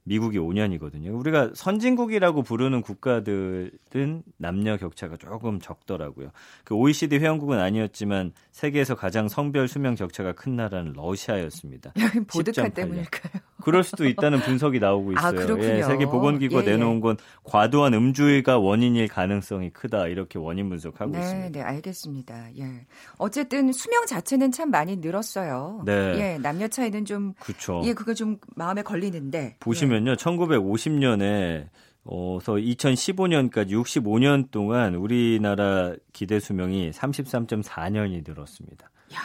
미국이 0.08 0.40
5년이거든요. 0.40 1.20
우리가 1.20 1.52
선진국이라고 1.54 2.42
부르는 2.42 2.82
국가들은 2.82 4.24
남녀 4.38 4.78
격차가 4.78 5.18
조금 5.18 5.60
적더라고요. 5.60 6.32
그 6.64 6.76
OECD 6.76 7.18
회원국은 7.18 7.60
아니었지만 7.60 8.32
세계에서 8.52 8.96
가장 8.96 9.28
성별 9.28 9.68
수명 9.68 9.96
격차가 9.96 10.32
큰 10.32 10.56
나라는 10.56 10.94
러시아였습니다. 10.94 11.92
보드카 12.32 12.64
10.8년. 12.64 12.74
때문일까요? 12.74 13.42
그럴 13.68 13.84
수도 13.84 14.08
있다는 14.08 14.40
분석이 14.40 14.80
나오고 14.80 15.12
아, 15.18 15.28
있어요. 15.30 15.46
그렇군요. 15.46 15.68
예, 15.68 15.84
세계 15.84 16.06
보건기구가 16.06 16.62
예, 16.62 16.68
예. 16.68 16.72
내놓은 16.72 17.02
건 17.02 17.18
과도한 17.44 17.94
음주가 17.94 18.60
원인일 18.60 19.10
가능성이 19.10 19.72
크다 19.72 20.08
이렇게 20.08 20.40
원인 20.40 20.70
분석하고 20.70 21.12
네, 21.12 21.20
있습니다. 21.20 21.60
네, 21.60 21.62
알겠습니다. 21.62 22.48
예. 22.58 22.86
어쨌든 23.18 23.74
수명 23.74 24.06
자체는 24.06 24.54
참 24.54 24.72
많이 24.72 24.96
늘었어요. 24.96 25.82
네. 25.86 25.92
예, 26.18 26.38
남녀 26.38 26.70
차이는 26.70 27.04
좀 27.04 27.34
그렇죠. 27.42 27.82
예, 27.84 27.94
그거 27.94 28.14
좀 28.14 28.38
마음에 28.56 28.82
걸리는데. 28.84 29.58
보시면요, 29.60 30.16
1950년에 30.16 31.68
어서 32.06 32.54
2015년까지 32.54 33.72
65년 33.72 34.50
동안 34.50 34.96
우리나라 34.96 35.94
기대 36.14 36.40
수명이 36.40 36.92
33.4년이 36.92 38.26
늘었습니다. 38.26 38.90
야, 39.14 39.18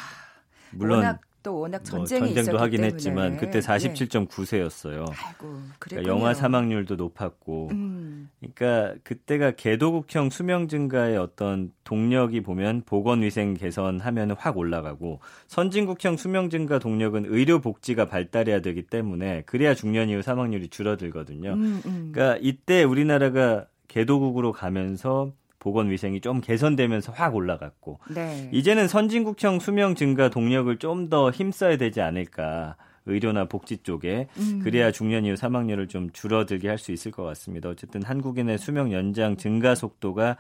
물론 0.73 1.17
또 1.43 1.59
워낙 1.61 1.79
뭐 1.79 1.85
전쟁이 1.85 2.35
전쟁도 2.35 2.41
있었기 2.41 2.57
하긴 2.59 2.77
때문에. 2.79 2.95
했지만 2.95 3.37
그때 3.37 3.59
예. 3.59 3.61
47.9세였어요. 3.61 5.13
아이고. 5.17 5.61
그러니까 5.79 6.13
영아 6.13 6.35
사망률도 6.35 6.97
높았고, 6.97 7.69
음, 7.73 8.31
그러니까 8.41 8.95
그때가 9.03 9.53
개도국형 9.53 10.31
수명 10.31 10.69
증가의 10.69 11.17
어떤 11.17 11.73
동력이 11.85 12.43
보면 12.43 12.83
보건위생 12.87 13.55
개선하면 13.55 14.33
확 14.33 14.57
올라가고 14.57 15.21
선진국형 15.49 16.17
수명 16.17 16.51
증가 16.51 16.79
동력은 16.79 17.27
의료 17.27 17.61
복지가 17.61 18.07
발달해야 18.07 18.61
되기 18.61 18.83
때문에 18.83 19.43
그래야 19.47 19.75
중년 19.75 20.09
이후 20.09 20.23
사망률이 20.23 20.69
줄어들거든요. 20.69 21.53
음, 21.55 21.83
음. 21.85 22.11
그러니까 22.13 22.39
이때 22.41 22.85
우리나라가 22.85 23.67
개도국으로 23.89 24.53
가면서 24.53 25.33
보건 25.63 25.91
위생이 25.91 26.21
좀 26.21 26.41
개선되면서 26.41 27.13
확 27.13 27.37
올라갔고 27.37 28.01
네. 28.13 28.51
이제는 28.53 28.89
선진국형 28.89 29.61
수명 29.61 29.95
증가 29.95 30.29
동력을 30.29 30.77
좀 30.79 31.09
더 31.09 31.31
힘써야 31.31 31.77
되지 31.77 32.01
않을까. 32.01 32.77
의료나 33.07 33.47
복지 33.47 33.79
쪽에 33.79 34.29
음. 34.39 34.61
그래야 34.63 34.91
중년 34.93 35.25
이후 35.25 35.37
사망률을 35.37 35.87
좀 35.89 36.11
줄어들게 36.13 36.69
할 36.69 36.79
수 36.79 36.91
있을 36.93 37.11
것 37.13 37.23
같습니다. 37.25 37.69
어쨌든 37.69 38.03
한국인의 38.03 38.59
수명 38.59 38.93
연장 38.93 39.37
증가 39.37 39.75
속도가 39.75 40.37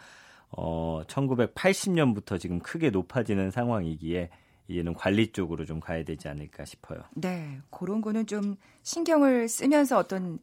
어 0.51 1.03
1980년부터 1.07 2.39
지금 2.41 2.59
크게 2.61 2.91
높아지는 2.91 3.51
상황이기에 3.51 4.31
이제는 4.69 4.95
관리 4.95 5.33
쪽으로 5.33 5.65
좀 5.65 5.79
가야 5.81 6.05
되지 6.05 6.29
않을까 6.29 6.65
싶어요. 6.65 7.01
네, 7.15 7.59
그런 7.71 8.01
거는 8.01 8.27
좀 8.27 8.57
신경을 8.83 9.49
쓰면서 9.49 9.99
어떤 9.99 10.39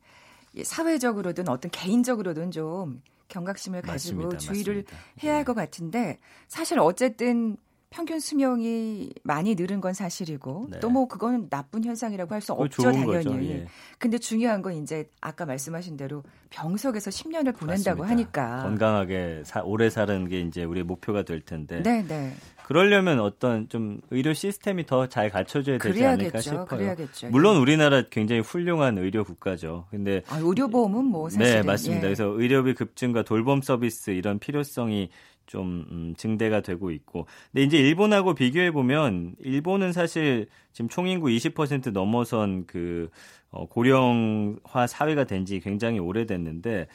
사회적으로든 0.62 1.48
어떤 1.50 1.72
개인적으로든 1.72 2.52
좀 2.52 3.02
경각심을 3.30 3.82
가지고 3.82 4.18
맞습니다. 4.24 4.38
주의를 4.38 4.84
맞습니다. 4.84 4.98
해야 5.24 5.34
할 5.36 5.40
예. 5.42 5.44
것 5.46 5.54
같은데 5.54 6.20
사실 6.48 6.78
어쨌든 6.80 7.56
평균 7.92 8.20
수명이 8.20 9.12
많이 9.24 9.56
늘은 9.56 9.82
건 9.82 9.94
사실이고 9.94 10.68
네. 10.70 10.80
또뭐 10.80 11.08
그거는 11.08 11.50
나쁜 11.50 11.84
현상이라고 11.84 12.36
할 12.36 12.42
수 12.42 12.54
없죠 12.54 12.84
당연히. 12.84 13.50
예. 13.50 13.66
근데 13.98 14.20
중요한 14.20 14.62
건 14.62 14.74
이제 14.74 15.10
아까 15.22 15.46
말씀하신 15.48 15.98
대로 15.98 16.22
병석에서 16.52 17.10
10년을 17.10 17.56
보낸다고 17.58 18.04
맞습니다. 18.04 18.08
하니까. 18.08 18.64
건강하게 18.64 19.42
사- 19.44 19.64
오래 19.64 19.90
사는 19.90 20.28
게 20.28 20.42
이제 20.42 20.64
우리의 20.64 20.84
목표가 20.84 21.24
될 21.24 21.42
텐데 21.42 21.82
네, 21.82 22.04
네. 22.08 22.34
그러려면 22.70 23.20
어떤 23.20 23.68
좀 23.68 24.00
의료 24.12 24.32
시스템이 24.32 24.86
더 24.86 25.08
잘 25.08 25.32
갖춰져야 25.32 25.80
되지 25.80 26.06
않을까 26.06 26.18
그래야겠죠. 26.18 26.42
싶어요. 26.42 26.66
그래야겠죠. 26.68 27.30
물론 27.32 27.56
예. 27.56 27.60
우리나라 27.62 28.04
굉장히 28.12 28.42
훌륭한 28.42 29.00
의료 29.00 29.24
국가죠. 29.24 29.88
근데 29.90 30.22
아, 30.30 30.38
의료보험은 30.38 31.04
뭐 31.06 31.30
사실은 31.30 31.62
네 31.62 31.64
맞습니다. 31.66 32.04
예. 32.04 32.08
그래서 32.10 32.26
의료비 32.28 32.76
급증과 32.76 33.24
돌봄 33.24 33.64
서비스 33.64 34.12
이런 34.12 34.38
필요성이 34.38 35.10
좀 35.48 35.84
음, 35.90 36.14
증대가 36.16 36.62
되고 36.62 36.92
있고. 36.92 37.26
근데 37.52 37.64
이제 37.64 37.78
일본하고 37.80 38.36
비교해 38.36 38.70
보면 38.70 39.34
일본은 39.40 39.92
사실 39.92 40.48
지금 40.72 40.90
총인구 40.90 41.26
20% 41.30 41.92
넘어선 41.92 42.68
그 42.68 43.10
어, 43.50 43.66
고령화 43.68 44.86
사회가 44.86 45.24
된 45.24 45.44
지 45.44 45.60
굉장히 45.60 45.98
오래됐는데 45.98 46.86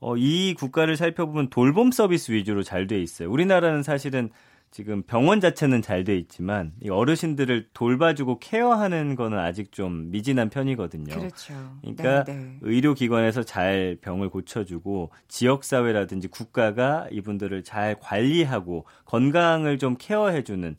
어, 0.00 0.18
이 0.18 0.52
국가를 0.52 0.98
살펴보면 0.98 1.48
돌봄 1.48 1.90
서비스 1.92 2.30
위주로 2.32 2.62
잘 2.62 2.86
돼 2.86 3.00
있어요. 3.00 3.30
우리나라는 3.30 3.82
사실은 3.82 4.28
지금 4.74 5.02
병원 5.02 5.40
자체는 5.40 5.82
잘 5.82 6.02
돼 6.02 6.18
있지만 6.18 6.72
이 6.82 6.90
어르신들을 6.90 7.68
돌봐주고 7.74 8.40
케어하는 8.40 9.14
거는 9.14 9.38
아직 9.38 9.70
좀 9.70 10.10
미진한 10.10 10.50
편이거든요. 10.50 11.14
그렇죠. 11.14 11.54
그러니까 11.80 12.24
네, 12.24 12.34
네. 12.34 12.58
의료기관에서 12.60 13.44
잘 13.44 13.96
병을 14.02 14.30
고쳐주고 14.30 15.12
지역사회라든지 15.28 16.26
국가가 16.26 17.06
이분들을 17.12 17.62
잘 17.62 17.94
관리하고 18.00 18.84
건강을 19.04 19.78
좀 19.78 19.94
케어해주는 19.96 20.74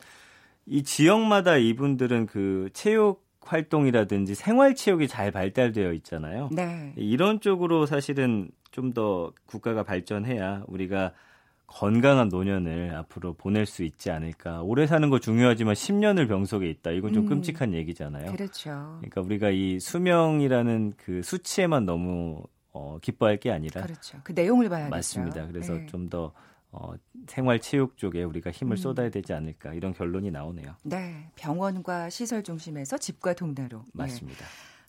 이 0.66 0.82
지역마다 0.82 1.56
이분들은 1.56 2.26
그 2.26 2.68
체육 2.74 3.24
활동이라든지 3.40 4.34
생활 4.34 4.74
체육이 4.74 5.08
잘 5.08 5.30
발달되어 5.30 5.94
있잖아요. 5.94 6.50
네. 6.52 6.92
이런 6.96 7.40
쪽으로 7.40 7.86
사실은 7.86 8.50
좀 8.72 8.92
더 8.92 9.32
국가가 9.46 9.84
발전해야 9.84 10.64
우리가 10.66 11.12
건강한 11.66 12.28
노년을 12.28 12.94
앞으로 12.94 13.34
보낼 13.34 13.66
수 13.66 13.82
있지 13.82 14.10
않을까. 14.10 14.62
오래 14.62 14.86
사는 14.86 15.08
거 15.10 15.18
중요하지만 15.18 15.74
10년을 15.74 16.28
병석에 16.28 16.68
있다. 16.70 16.92
이건 16.92 17.12
좀 17.12 17.24
음. 17.24 17.28
끔찍한 17.28 17.74
얘기잖아요. 17.74 18.32
그렇죠. 18.32 18.70
그러니까 19.00 19.20
우리가 19.20 19.50
이 19.50 19.80
수명이라는 19.80 20.94
그 20.96 21.22
수치에만 21.22 21.84
너무 21.84 22.42
어, 22.72 22.98
기뻐할 23.00 23.38
게 23.38 23.50
아니라 23.50 23.82
그렇죠. 23.82 24.18
그 24.22 24.32
내용을 24.32 24.68
봐야겠죠. 24.68 24.90
맞습니다. 24.90 25.46
그래서 25.46 25.74
네. 25.74 25.86
좀더 25.86 26.32
어, 26.70 26.92
생활 27.26 27.60
체육 27.60 27.96
쪽에 27.96 28.22
우리가 28.22 28.50
힘을 28.50 28.74
음. 28.74 28.76
쏟아야 28.76 29.08
되지 29.08 29.32
않을까 29.32 29.72
이런 29.72 29.94
결론이 29.94 30.30
나오네요. 30.30 30.76
네, 30.82 31.30
병원과 31.36 32.10
시설 32.10 32.42
중심에서 32.42 32.98
집과 32.98 33.34
동네로. 33.34 33.78
예. 33.78 33.90
맞습니다. 33.92 34.44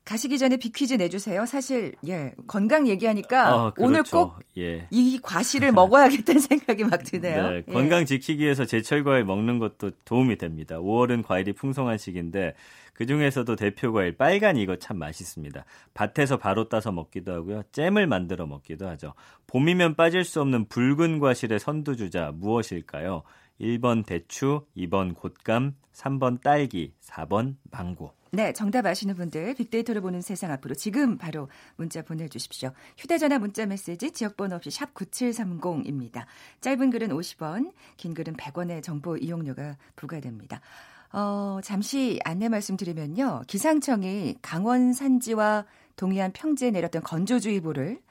가시기 0.08 0.38
전에 0.38 0.56
비퀴즈 0.56 0.94
내주세요. 0.94 1.46
사실 1.46 1.94
예 2.08 2.32
건강 2.48 2.88
얘기하니까 2.88 3.56
어, 3.56 3.74
오늘 3.78 4.04
그렇죠. 4.04 4.30
꼭 4.30 4.40
예. 4.58 4.88
이 4.90 5.20
과실을 5.22 5.74
먹어야겠다는 5.74 6.40
생각이 6.40 6.86
막 6.86 7.04
드네요. 7.04 7.50
네, 7.50 7.64
예. 7.68 7.74
건강 7.74 8.06
지키기 8.06 8.42
위해서 8.42 8.64
제철 8.64 9.04
과일 9.04 9.26
먹는 9.26 9.60
것도 9.60 9.92
도움이 10.06 10.38
됩니다. 10.38 10.78
5월은 10.78 11.26
과일이 11.26 11.52
풍성한 11.52 11.98
시기인데 11.98 12.54
그 12.94 13.06
중에서도 13.06 13.54
대표 13.58 13.92
과일 13.92 14.16
빨간 14.16 14.56
이거 14.56 14.78
참 14.78 14.98
맛있습니다. 14.98 15.66
밭에서 15.94 16.38
바로 16.38 16.70
따서 16.70 16.94
먹기도 16.94 17.34
하고요. 17.34 17.64
잼을 17.74 18.08
만들어 18.08 18.48
먹기도 18.48 18.88
하죠. 18.88 19.14
봄이면 19.48 19.96
빠질 19.96 20.24
수 20.24 20.40
없는 20.40 20.70
붉은 20.70 21.20
과실의 21.20 21.60
선두주자 21.60 22.32
무엇일까요? 22.34 23.24
1번 23.60 24.06
대추, 24.06 24.62
2번 24.78 25.16
곶감, 25.16 25.76
3번 25.94 26.42
딸기, 26.42 26.94
4번 27.04 27.56
망고. 27.72 28.17
네, 28.32 28.54
정답 28.54 28.86
아시는 28.86 29.16
분들 29.16 29.56
빅데이터를 29.56 30.02
보는 30.02 30.22
세상 30.22 30.52
앞으로 30.52 30.76
지금 30.76 31.18
바로 31.18 31.50
문자 31.76 32.02
보내주십시오. 32.02 32.72
휴대전화 32.98 33.40
문자 33.40 33.66
메시지 33.66 34.12
지역번호 34.12 34.56
없이 34.58 34.70
샵 34.70 34.94
9730입니다. 34.94 36.26
짧은 36.62 36.90
글은 36.90 37.10
50원, 37.10 37.72
긴 37.96 38.14
글은 38.14 38.36
100원의 38.36 38.84
정보 38.84 39.18
이용료가 39.18 39.78
부과됩니다. 39.96 40.62
어, 41.14 41.60
잠시 41.64 42.20
안내 42.26 42.50
말씀드리면요. 42.50 43.44
기상청이 43.48 44.38
강원 44.42 44.94
산지와 44.94 45.66
동해안 45.96 46.32
평지에 46.34 46.72
내렸던 46.72 47.02
건조주의보를 47.04 48.02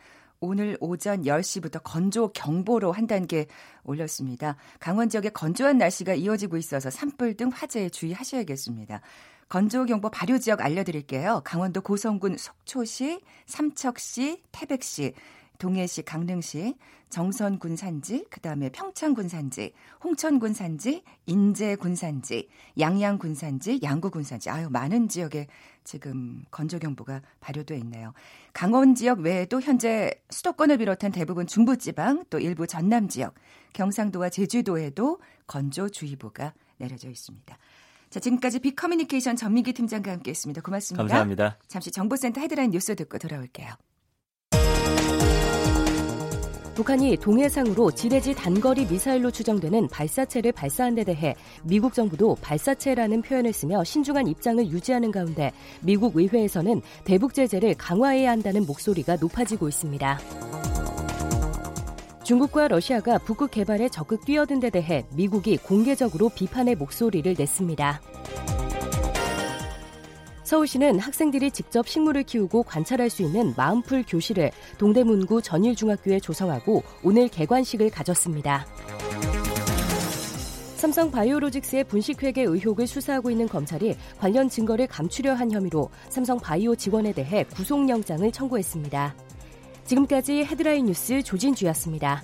오늘 0.40 0.76
오전 0.80 1.22
10시부터 1.22 1.80
건조 1.82 2.28
경보로 2.32 2.92
한 2.92 3.06
단계 3.06 3.46
올렸습니다. 3.84 4.56
강원 4.80 5.08
지역에 5.08 5.30
건조한 5.30 5.78
날씨가 5.78 6.14
이어지고 6.14 6.56
있어서 6.56 6.90
산불 6.90 7.34
등 7.34 7.48
화재에 7.48 7.88
주의하셔야겠습니다. 7.88 9.00
건조경보 9.48 10.10
발효 10.10 10.38
지역 10.38 10.60
알려드릴게요. 10.60 11.42
강원도 11.44 11.80
고성군 11.80 12.36
속초시, 12.36 13.20
삼척시, 13.46 14.42
태백시, 14.50 15.14
동해시, 15.58 16.02
강릉시, 16.02 16.76
정선군 17.08 17.76
산지, 17.76 18.26
그 18.28 18.40
다음에 18.40 18.68
평창군 18.68 19.28
산지, 19.28 19.72
홍천군 20.02 20.52
산지, 20.52 21.04
인제군 21.26 21.94
산지, 21.94 22.48
양양군 22.78 23.36
산지, 23.36 23.78
양구군 23.82 24.24
산지. 24.24 24.50
아유, 24.50 24.68
많은 24.68 25.08
지역에 25.08 25.46
지금 25.84 26.44
건조경보가 26.50 27.22
발효돼 27.40 27.78
있네요. 27.78 28.12
강원 28.52 28.96
지역 28.96 29.20
외에도 29.20 29.60
현재 29.60 30.10
수도권을 30.30 30.78
비롯한 30.78 31.12
대부분 31.12 31.46
중부지방, 31.46 32.24
또 32.28 32.40
일부 32.40 32.66
전남 32.66 33.08
지역, 33.08 33.34
경상도와 33.72 34.28
제주도에도 34.28 35.20
건조주의보가 35.46 36.52
내려져 36.78 37.08
있습니다. 37.08 37.56
자, 38.16 38.20
지금까지 38.20 38.60
빅커뮤니케이션 38.60 39.36
전민기 39.36 39.74
팀장과 39.74 40.10
함께했습니다. 40.10 40.62
고맙습니다. 40.62 41.02
감사합니다. 41.02 41.58
잠시 41.68 41.90
정보센터 41.90 42.40
헤드라인 42.40 42.70
뉴스 42.70 42.96
듣고 42.96 43.18
돌아올게요. 43.18 43.68
북한이 46.74 47.18
동해상으로 47.18 47.90
지대지 47.90 48.34
단거리 48.34 48.86
미사일로 48.86 49.30
추정되는 49.30 49.88
발사체를 49.88 50.52
발사한 50.52 50.94
데 50.94 51.04
대해 51.04 51.34
미국 51.62 51.92
정부도 51.92 52.36
발사체라는 52.40 53.20
표현을 53.20 53.52
쓰며 53.52 53.84
신중한 53.84 54.28
입장을 54.28 54.66
유지하는 54.66 55.10
가운데 55.10 55.52
미국 55.82 56.16
의회에서는 56.16 56.80
대북 57.04 57.34
제재를 57.34 57.74
강화해야 57.74 58.30
한다는 58.30 58.64
목소리가 58.64 59.16
높아지고 59.16 59.68
있습니다. 59.68 60.75
중국과 62.26 62.66
러시아가 62.66 63.18
북극 63.18 63.52
개발에 63.52 63.88
적극 63.88 64.24
뛰어든 64.24 64.58
데 64.58 64.68
대해 64.68 65.06
미국이 65.14 65.56
공개적으로 65.58 66.28
비판의 66.28 66.74
목소리를 66.74 67.36
냈습니다. 67.38 68.00
서울시는 70.42 70.98
학생들이 70.98 71.52
직접 71.52 71.86
식물을 71.86 72.24
키우고 72.24 72.64
관찰할 72.64 73.10
수 73.10 73.22
있는 73.22 73.54
마음풀 73.56 74.04
교실을 74.08 74.50
동대문구 74.76 75.40
전일중학교에 75.40 76.18
조성하고 76.18 76.82
오늘 77.04 77.28
개관식을 77.28 77.90
가졌습니다. 77.90 78.66
삼성 80.74 81.12
바이오로직스의 81.12 81.84
분식회계 81.84 82.42
의혹을 82.42 82.88
수사하고 82.88 83.30
있는 83.30 83.46
검찰이 83.46 83.96
관련 84.18 84.48
증거를 84.48 84.88
감추려 84.88 85.34
한 85.34 85.52
혐의로 85.52 85.90
삼성 86.08 86.40
바이오 86.40 86.74
직원에 86.74 87.12
대해 87.12 87.44
구속영장을 87.44 88.32
청구했습니다. 88.32 89.25
지금까지 89.86 90.44
헤드라인 90.44 90.86
뉴스 90.86 91.22
조진주였습니다. 91.22 92.22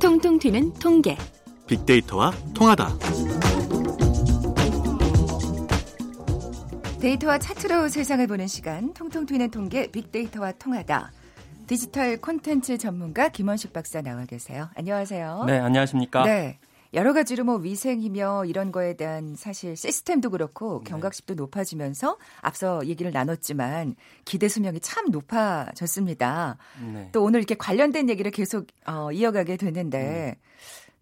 통통 0.00 0.38
튀는 0.38 0.74
통계. 0.74 1.16
빅데이터와 1.66 2.32
통하다. 2.54 3.33
데이터와 7.04 7.36
차트로 7.38 7.88
세상을 7.88 8.26
보는 8.26 8.46
시간 8.46 8.94
통통 8.94 9.26
튀는 9.26 9.50
통계 9.50 9.88
빅데이터와 9.88 10.52
통하다. 10.52 11.12
디지털 11.66 12.16
콘텐츠 12.16 12.78
전문가 12.78 13.28
김원식 13.28 13.74
박사 13.74 14.00
나와 14.00 14.24
계세요. 14.24 14.70
안녕하세요. 14.74 15.44
네, 15.46 15.58
안녕하십니까? 15.58 16.24
네. 16.24 16.58
여러 16.94 17.12
가지로 17.12 17.44
뭐 17.44 17.56
위생이며 17.56 18.46
이런 18.46 18.72
거에 18.72 18.96
대한 18.96 19.34
사실 19.36 19.76
시스템도 19.76 20.30
그렇고 20.30 20.80
네. 20.82 20.90
경각심도 20.92 21.34
높아지면서 21.34 22.16
앞서 22.40 22.86
얘기를 22.86 23.12
나눴지만 23.12 23.96
기대 24.24 24.48
수명이 24.48 24.80
참 24.80 25.10
높아졌습니다. 25.10 26.56
네. 26.90 27.10
또 27.12 27.22
오늘 27.22 27.40
이렇게 27.40 27.54
관련된 27.54 28.08
얘기를 28.08 28.30
계속 28.30 28.68
어, 28.86 29.12
이어가게 29.12 29.58
되는데 29.58 30.38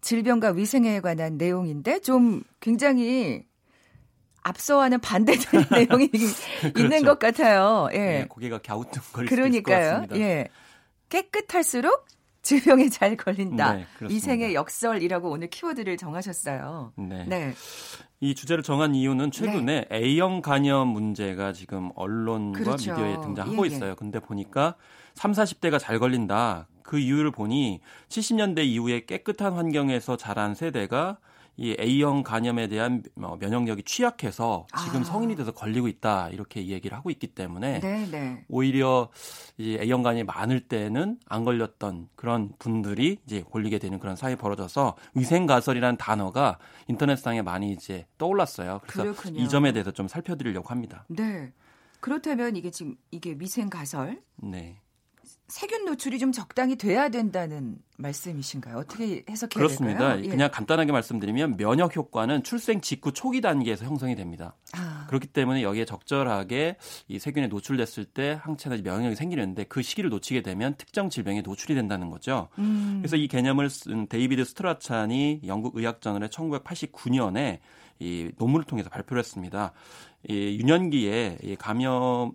질병과 0.01 0.51
위생에 0.51 0.99
관한 0.99 1.37
내용인데 1.37 2.01
좀 2.01 2.43
굉장히 2.59 3.45
앞서와는 4.43 4.99
반대되는 4.99 5.65
내용이 5.71 6.09
있는 6.77 7.03
것 7.03 7.19
같아요. 7.19 7.89
예. 7.93 7.97
네, 7.97 8.25
고개가 8.27 8.59
갸우뚱거릴 8.59 9.29
그러니까요. 9.29 10.05
예. 10.15 10.47
깨끗할수록 11.09 12.05
질병에 12.41 12.89
잘 12.89 13.15
걸린다. 13.15 13.73
네. 13.73 13.85
위생의 14.01 14.53
역설이라고 14.53 15.29
오늘 15.29 15.49
키워드를 15.49 15.95
정하셨어요. 15.95 16.93
네. 16.97 17.25
네. 17.25 17.53
이 18.19 18.35
주제를 18.35 18.63
정한 18.63 18.95
이유는 18.95 19.31
최근에 19.31 19.85
A형 19.91 20.41
간염 20.41 20.89
문제가 20.89 21.53
지금 21.53 21.89
언론과 21.95 22.59
그렇죠. 22.59 22.91
미디어에 22.91 23.21
등장하고 23.21 23.65
예, 23.65 23.71
예. 23.71 23.75
있어요. 23.75 23.95
근데 23.95 24.19
보니까 24.19 24.75
3, 25.15 25.31
40대가 25.31 25.79
잘 25.79 25.99
걸린다. 25.99 26.67
그 26.83 26.99
이유를 26.99 27.31
보니 27.31 27.81
70년대 28.09 28.65
이후에 28.65 29.05
깨끗한 29.05 29.53
환경에서 29.53 30.17
자란 30.17 30.53
세대가 30.53 31.17
이 31.55 31.75
A형 31.79 32.23
간염에 32.23 32.67
대한 32.67 33.03
어, 33.21 33.37
면역력이 33.39 33.83
취약해서 33.83 34.65
지금 34.83 35.01
아. 35.01 35.03
성인이 35.03 35.35
돼서 35.35 35.51
걸리고 35.51 35.87
있다. 35.87 36.29
이렇게 36.29 36.61
이 36.61 36.71
얘기를 36.71 36.97
하고 36.97 37.09
있기 37.11 37.27
때문에 37.27 37.79
네, 37.79 38.07
네. 38.09 38.45
오히려 38.49 39.09
이 39.57 39.77
A형 39.79 40.01
간이 40.01 40.23
많을 40.23 40.61
때는 40.61 41.19
안 41.27 41.43
걸렸던 41.43 42.09
그런 42.15 42.53
분들이 42.57 43.19
이제 43.25 43.43
걸리게 43.51 43.77
되는 43.79 43.99
그런 43.99 44.15
사이 44.15 44.35
벌어져서 44.35 44.95
위생 45.13 45.45
가설이라는 45.45 45.97
단어가 45.97 46.57
인터넷상에 46.87 47.41
많이 47.41 47.71
이제 47.71 48.07
떠올랐어요. 48.17 48.81
그래서 48.83 49.03
그렇군요. 49.03 49.39
이 49.39 49.47
점에 49.47 49.71
대해서 49.73 49.91
좀 49.91 50.07
살펴드리려고 50.07 50.69
합니다. 50.69 51.05
네. 51.07 51.53
그렇다면 51.99 52.57
이게 52.57 52.69
지금 52.69 52.95
이게 53.11 53.35
위생 53.39 53.69
가설 53.69 54.21
네. 54.35 54.81
세균 55.53 55.85
노출이 55.85 56.17
좀 56.17 56.31
적당히 56.31 56.75
돼야 56.75 57.09
된다는 57.09 57.77
말씀이신가요? 57.97 58.75
어떻게 58.75 59.23
해석해야 59.29 59.53
그렇습니다. 59.53 59.99
될까요? 59.99 60.25
예. 60.25 60.27
그냥 60.27 60.49
간단하게 60.51 60.91
말씀드리면 60.91 61.57
면역 61.57 61.95
효과는 61.95 62.41
출생 62.41 62.81
직후 62.81 63.11
초기 63.13 63.39
단계에서 63.39 63.85
형성이 63.85 64.15
됩니다. 64.15 64.55
아, 64.75 65.05
그렇기 65.09 65.27
때문에 65.27 65.61
여기에 65.61 65.85
적절하게 65.85 66.77
이 67.07 67.19
세균에 67.19 67.49
노출됐을 67.49 68.05
때 68.05 68.39
항체나 68.41 68.77
면역력이 68.77 69.15
생기는데 69.15 69.65
그 69.65 69.83
시기를 69.83 70.09
놓치게 70.09 70.41
되면 70.41 70.73
특정 70.75 71.11
질병에 71.11 71.43
노출이 71.43 71.75
된다는 71.75 72.09
거죠. 72.09 72.49
음, 72.57 72.97
그래서 73.03 73.15
이 73.15 73.27
개념을 73.27 73.69
쓴 73.69 74.07
데이비드 74.07 74.43
스트라찬이 74.45 75.41
영국 75.45 75.77
의학저널에 75.77 76.29
1989년에 76.29 77.59
이 77.99 78.31
논문을 78.39 78.65
통해서 78.65 78.89
발표를 78.89 79.19
했습니다. 79.19 79.71
이 80.27 80.57
유년기에 80.59 81.37
이 81.43 81.55
감염 81.57 82.31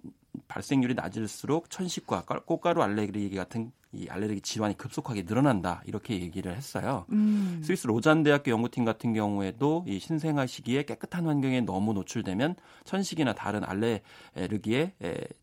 발생률이 0.46 0.94
낮을수록 0.94 1.70
천식과 1.70 2.22
꽃가루 2.46 2.82
알레르기 2.82 3.34
같은 3.34 3.72
이 3.90 4.06
알레르기 4.06 4.42
질환이 4.42 4.76
급속하게 4.76 5.22
늘어난다 5.22 5.82
이렇게 5.86 6.20
얘기를 6.20 6.54
했어요. 6.54 7.06
음. 7.10 7.62
스위스 7.64 7.86
로잔 7.86 8.22
대학교 8.22 8.50
연구팀 8.50 8.84
같은 8.84 9.14
경우에도 9.14 9.82
이 9.86 9.98
신생아 9.98 10.46
시기에 10.46 10.82
깨끗한 10.82 11.26
환경에 11.26 11.62
너무 11.62 11.94
노출되면 11.94 12.56
천식이나 12.84 13.32
다른 13.32 13.62
알레르기의 13.64 14.92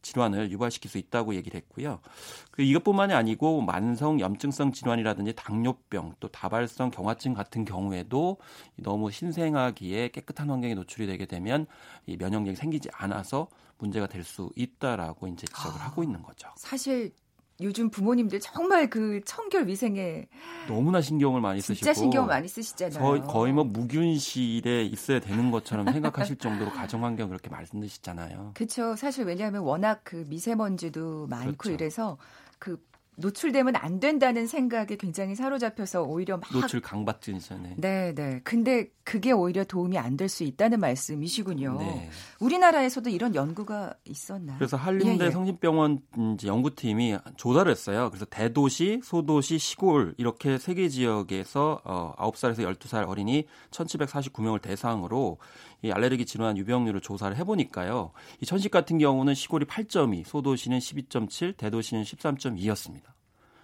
질환을 0.03 0.51
유발시킬 0.51 0.91
수 0.91 0.99
있다고 0.99 1.33
얘기를 1.33 1.57
했고요. 1.57 2.01
그 2.51 2.61
이것뿐만이 2.61 3.13
아니고 3.13 3.61
만성 3.61 4.19
염증성 4.19 4.73
질환이라든지 4.73 5.33
당뇨병 5.35 6.13
또 6.19 6.27
다발성 6.27 6.91
경화증 6.91 7.33
같은 7.33 7.65
경우에도 7.65 8.37
너무 8.75 9.09
신생아기에 9.09 10.09
깨끗한 10.09 10.51
환경에 10.51 10.75
노출이 10.75 11.07
되게 11.07 11.25
되면 11.25 11.65
이 12.05 12.15
면역력이 12.15 12.55
생기지 12.55 12.89
않아서 12.93 13.47
문제가 13.77 14.07
될 14.07 14.23
수 14.23 14.51
있다라고 14.55 15.27
이제 15.27 15.45
지적을 15.47 15.79
아, 15.81 15.85
하고 15.85 16.03
있는 16.03 16.21
거죠. 16.23 16.49
사실 16.55 17.11
요즘 17.61 17.89
부모님들 17.89 18.39
정말 18.41 18.89
그 18.89 19.21
청결 19.23 19.67
위생에 19.67 20.27
너무나 20.67 20.99
신경을 20.99 21.39
많이 21.39 21.61
쓰시고 21.61 21.75
진짜 21.75 21.93
신경 21.93 22.25
많이 22.27 22.47
쓰시잖아요. 22.47 23.21
거의 23.27 23.53
뭐 23.53 23.63
무균실에 23.63 24.83
있어야 24.83 25.19
되는 25.21 25.51
것처럼 25.51 25.89
생각하실 25.91 26.37
정도로 26.37 26.71
가정 26.71 27.05
환경 27.05 27.29
그렇게 27.29 27.49
말씀드시잖아요. 27.49 28.51
그렇죠. 28.55 28.95
사실 28.95 29.25
왜냐하면 29.25 29.61
워낙 29.61 30.01
그 30.03 30.25
미세먼지도 30.27 31.27
많고 31.27 31.57
그렇죠. 31.57 31.73
이래서 31.73 32.17
그 32.59 32.83
노출되면 33.17 33.75
안 33.77 33.99
된다는 33.99 34.47
생각에 34.47 34.95
굉장히 34.99 35.35
사로잡혀서 35.35 36.03
오히려 36.03 36.37
막 36.37 36.49
노출 36.51 36.81
강박증이잖아요. 36.81 37.75
네, 37.77 38.13
네. 38.13 38.41
근데 38.43 38.89
그게 39.03 39.31
오히려 39.31 39.63
도움이 39.63 39.97
안 39.97 40.17
될 40.17 40.27
수 40.29 40.43
있다는 40.43 40.79
말씀이시군요. 40.79 41.77
네. 41.79 42.09
우리나라에서도 42.39 43.09
이런 43.09 43.35
연구가 43.35 43.93
있었나요? 44.05 44.57
그래서 44.57 44.75
한림대 44.77 45.23
예, 45.25 45.27
예. 45.27 45.31
성심병원 45.31 45.99
연구팀이 46.43 47.17
조사를 47.37 47.69
했어요. 47.71 48.09
그래서 48.09 48.25
대도시, 48.25 49.01
소도시, 49.03 49.57
시골 49.59 50.13
이렇게 50.17 50.57
세 50.57 50.73
개 50.75 50.89
지역에서 50.89 51.81
어 51.83 52.13
9살에서 52.17 52.59
12살 52.77 53.07
어린이 53.07 53.45
1,749명을 53.71 54.61
대상으로 54.61 55.37
이 55.85 55.91
알레르기 55.91 56.25
질환 56.25 56.57
유병률을 56.57 56.99
조사를 57.01 57.37
해보니까요. 57.37 58.11
이 58.41 58.45
천식 58.45 58.71
같은 58.71 58.97
경우는 58.97 59.35
시골이 59.35 59.65
8.2, 59.65 60.25
소도시는 60.25 60.79
12.7, 60.79 61.57
대도시는 61.57 62.03
13.2였습니다. 62.03 63.03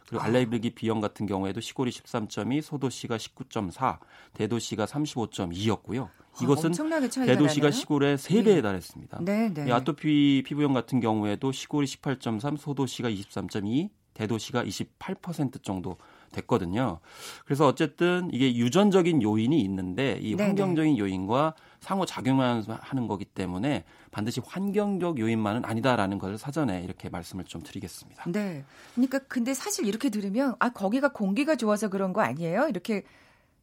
그리고 0.08 0.22
아. 0.22 0.28
알레르기 0.28 0.76
비형 0.76 1.02
같은 1.02 1.26
경우에도 1.26 1.62
시골이 1.62 1.90
13.2, 1.90 2.62
소도시가 2.62 3.18
19.4, 3.18 3.98
대도시가 4.34 4.86
35.2였고요. 4.86 6.10
아, 6.10 6.44
이것은 6.44 6.74
아, 6.80 7.26
대도시가? 7.26 7.72
시골의 7.72 8.18
3배에 8.18 8.44
네. 8.44 8.62
달했습니다. 8.62 9.20
네, 9.22 9.52
네. 9.52 9.72
아토피 9.72 10.44
피부염 10.46 10.74
같은 10.74 11.00
경우에도 11.00 11.52
시골이 11.52 11.88
18.3, 11.88 12.58
소도시가 12.58 13.10
23.2, 13.10 13.90
대도시가 14.14 14.64
28% 14.64 15.64
정도 15.64 15.98
됐거든요. 16.32 17.00
그래서 17.46 17.68
어쨌든 17.68 18.30
이게 18.34 18.56
유전적인 18.56 19.22
요인이 19.22 19.60
있는데 19.62 20.20
이. 20.22 20.36
환경적인 20.36 20.98
요인과 20.98 21.54
상호 21.80 22.06
작용하는 22.06 23.08
거기 23.08 23.26
때문에 23.26 23.84
반드시 24.12 24.42
환경적 24.46 25.20
요인만은 25.20 25.66
아니다라는 25.66 26.20
것을 26.20 26.38
사전에 26.38 26.84
이렇게 26.84 27.10
말씀을 27.10 27.46
좀 27.46 27.62
드리겠습니다. 27.62 28.26
네. 28.32 28.64
그러니까 28.94 29.20
근데 29.20 29.54
사실 29.54 29.86
이렇게 29.86 30.10
들으면 30.10 30.56
아 30.60 30.70
거기가 30.70 31.10
공기가 31.10 31.56
좋아서 31.56 31.90
그런 31.90 32.14
거 32.14 32.22
아니에요? 32.22 32.68
이렇게 32.70 33.04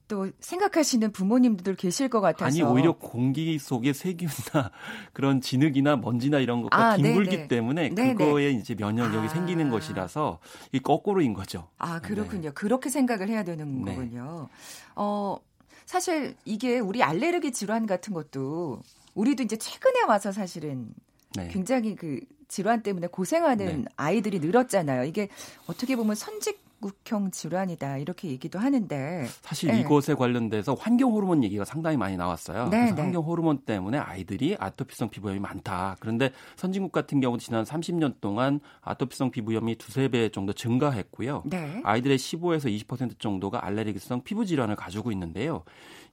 또 0.09 0.31
생각하시는 0.41 1.13
부모님들 1.13 1.77
계실 1.77 2.09
것 2.09 2.21
같아서 2.21 2.47
아니 2.47 2.63
오히려 2.63 2.93
공기 2.93 3.59
속에 3.59 3.93
세균이나 3.93 4.73
그런 5.13 5.41
진흙이나 5.41 5.97
먼지나 5.97 6.39
이런 6.39 6.63
것과 6.63 6.93
아, 6.93 6.97
뒹굴기 6.97 7.31
네네. 7.31 7.49
때문에 7.49 7.89
네네. 7.91 8.15
그거에 8.15 8.51
이제 8.51 8.75
면역력이 8.75 9.27
아. 9.27 9.29
생기는 9.29 9.71
것이라서 9.71 10.41
이 10.73 10.81
거꾸로인 10.81 11.35
거죠. 11.35 11.69
아 11.77 12.01
그렇군요. 12.01 12.49
네. 12.49 12.51
그렇게 12.51 12.89
생각을 12.89 13.29
해야 13.29 13.45
되는 13.45 13.85
네. 13.85 13.95
거군요. 13.95 14.49
어 14.97 15.37
사실 15.85 16.35
이게 16.45 16.79
우리 16.79 17.03
알레르기 17.03 17.53
질환 17.53 17.87
같은 17.87 18.15
것도 18.15 18.83
우리도 19.15 19.43
이제 19.43 19.57
최근에 19.57 20.03
와서 20.09 20.33
사실은 20.33 20.89
네. 21.35 21.49
굉장히 21.49 21.95
그 21.95 22.21
질환 22.49 22.83
때문에 22.83 23.09
고생하는 23.09 23.83
네. 23.83 23.85
아이들이 23.97 24.41
늘었잖아요. 24.41 25.05
이게 25.05 25.29
어떻게 25.67 25.97
보면 25.97 26.15
선직 26.15 26.68
국형 26.81 27.31
질환이다 27.31 27.99
이렇게 27.99 28.29
얘기도 28.29 28.59
하는데 28.59 29.27
사실 29.43 29.71
네. 29.71 29.81
이것에 29.81 30.15
관련돼서 30.15 30.75
환경 30.75 31.13
호르몬 31.13 31.43
얘기가 31.43 31.65
상당히 31.65 31.97
많이 31.97 32.17
나왔어요. 32.17 32.69
네, 32.69 32.79
그래서 32.79 32.95
네. 32.95 33.03
환경 33.03 33.25
호르몬 33.25 33.59
때문에 33.59 33.99
아이들이 33.99 34.57
아토피성 34.59 35.11
피부염이 35.11 35.41
많다. 35.41 35.97
그런데 36.01 36.31
선진국 36.57 36.93
같은 36.93 37.21
경우 37.21 37.39
지난 37.39 37.65
30년 37.65 38.21
동안 38.21 38.61
아토피성 38.83 39.31
피부염이 39.31 39.77
두세 39.77 40.09
배 40.09 40.29
정도 40.29 40.53
증가했고요. 40.53 41.43
네. 41.47 41.81
아이들의 41.85 42.19
15에서 42.19 42.87
20% 42.87 43.19
정도가 43.19 43.65
알레르기성 43.65 44.23
피부 44.23 44.47
질환을 44.47 44.77
가지고 44.77 45.11
있는데요. 45.13 45.65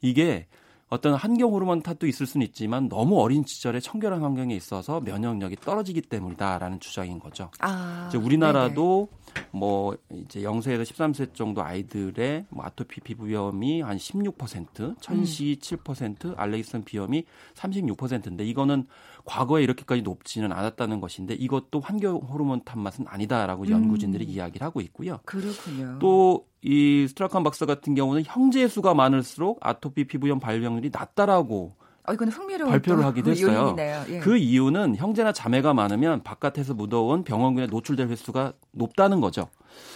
이게 0.01 0.47
어떤 0.89 1.15
환경 1.15 1.51
호르몬 1.51 1.81
탓도 1.81 2.05
있을 2.05 2.27
수는 2.27 2.45
있지만 2.45 2.89
너무 2.89 3.19
어린 3.19 3.43
시절에 3.45 3.79
청결한 3.79 4.21
환경에 4.21 4.55
있어서 4.55 5.01
면역력이 5.01 5.57
떨어지기 5.57 6.01
때문이다라는 6.01 6.79
주장인 6.79 7.19
거죠. 7.19 7.49
아, 7.59 8.05
이제 8.07 8.19
우리나라도 8.19 9.09
네네. 9.33 9.47
뭐 9.51 9.97
이제 10.11 10.41
0세에서 10.41 10.83
13세 10.83 11.33
정도 11.33 11.63
아이들의 11.63 12.45
뭐 12.49 12.65
아토피 12.65 13.01
피부염이 13.01 13.81
한 13.81 13.97
16%, 13.97 15.01
천시 15.01 15.57
음. 15.59 15.77
7%, 15.77 16.37
알레르기성 16.37 16.83
비염이 16.83 17.25
36%인데 17.55 18.45
이거는 18.45 18.85
과거에 19.25 19.63
이렇게까지 19.63 20.01
높지는 20.03 20.51
않았다는 20.51 21.01
것인데 21.01 21.33
이것도 21.33 21.79
환경 21.81 22.17
호르몬 22.17 22.61
탓맛은 22.63 23.05
아니다라고 23.07 23.63
음. 23.63 23.69
연구진들이 23.69 24.25
이야기를 24.25 24.65
하고 24.65 24.81
있고요. 24.81 25.19
그렇군요. 25.25 25.99
또 25.99 26.45
이 26.67 27.07
스트라칸 27.07 27.43
박사 27.43 27.67
같은 27.67 27.93
경우는 27.93 28.23
형제 28.25 28.67
수가 28.67 28.95
많을수록 28.95 29.59
아토피 29.61 30.05
피부염 30.07 30.39
발병률이 30.39 30.89
낮다라고 30.91 31.75
어, 32.07 32.13
이건 32.13 32.29
흥미로운 32.29 32.71
발표를 32.71 33.03
하기도 33.05 33.31
했어요. 33.31 33.75
예. 33.79 34.19
그 34.19 34.37
이유는 34.37 34.95
형제나 34.95 35.31
자매가 35.31 35.73
많으면 35.73 36.23
바깥에서 36.23 36.73
묻어온 36.73 37.23
병원균에 37.23 37.67
노출될 37.67 38.09
횟수가 38.09 38.53
높다는 38.71 39.21
거죠. 39.21 39.47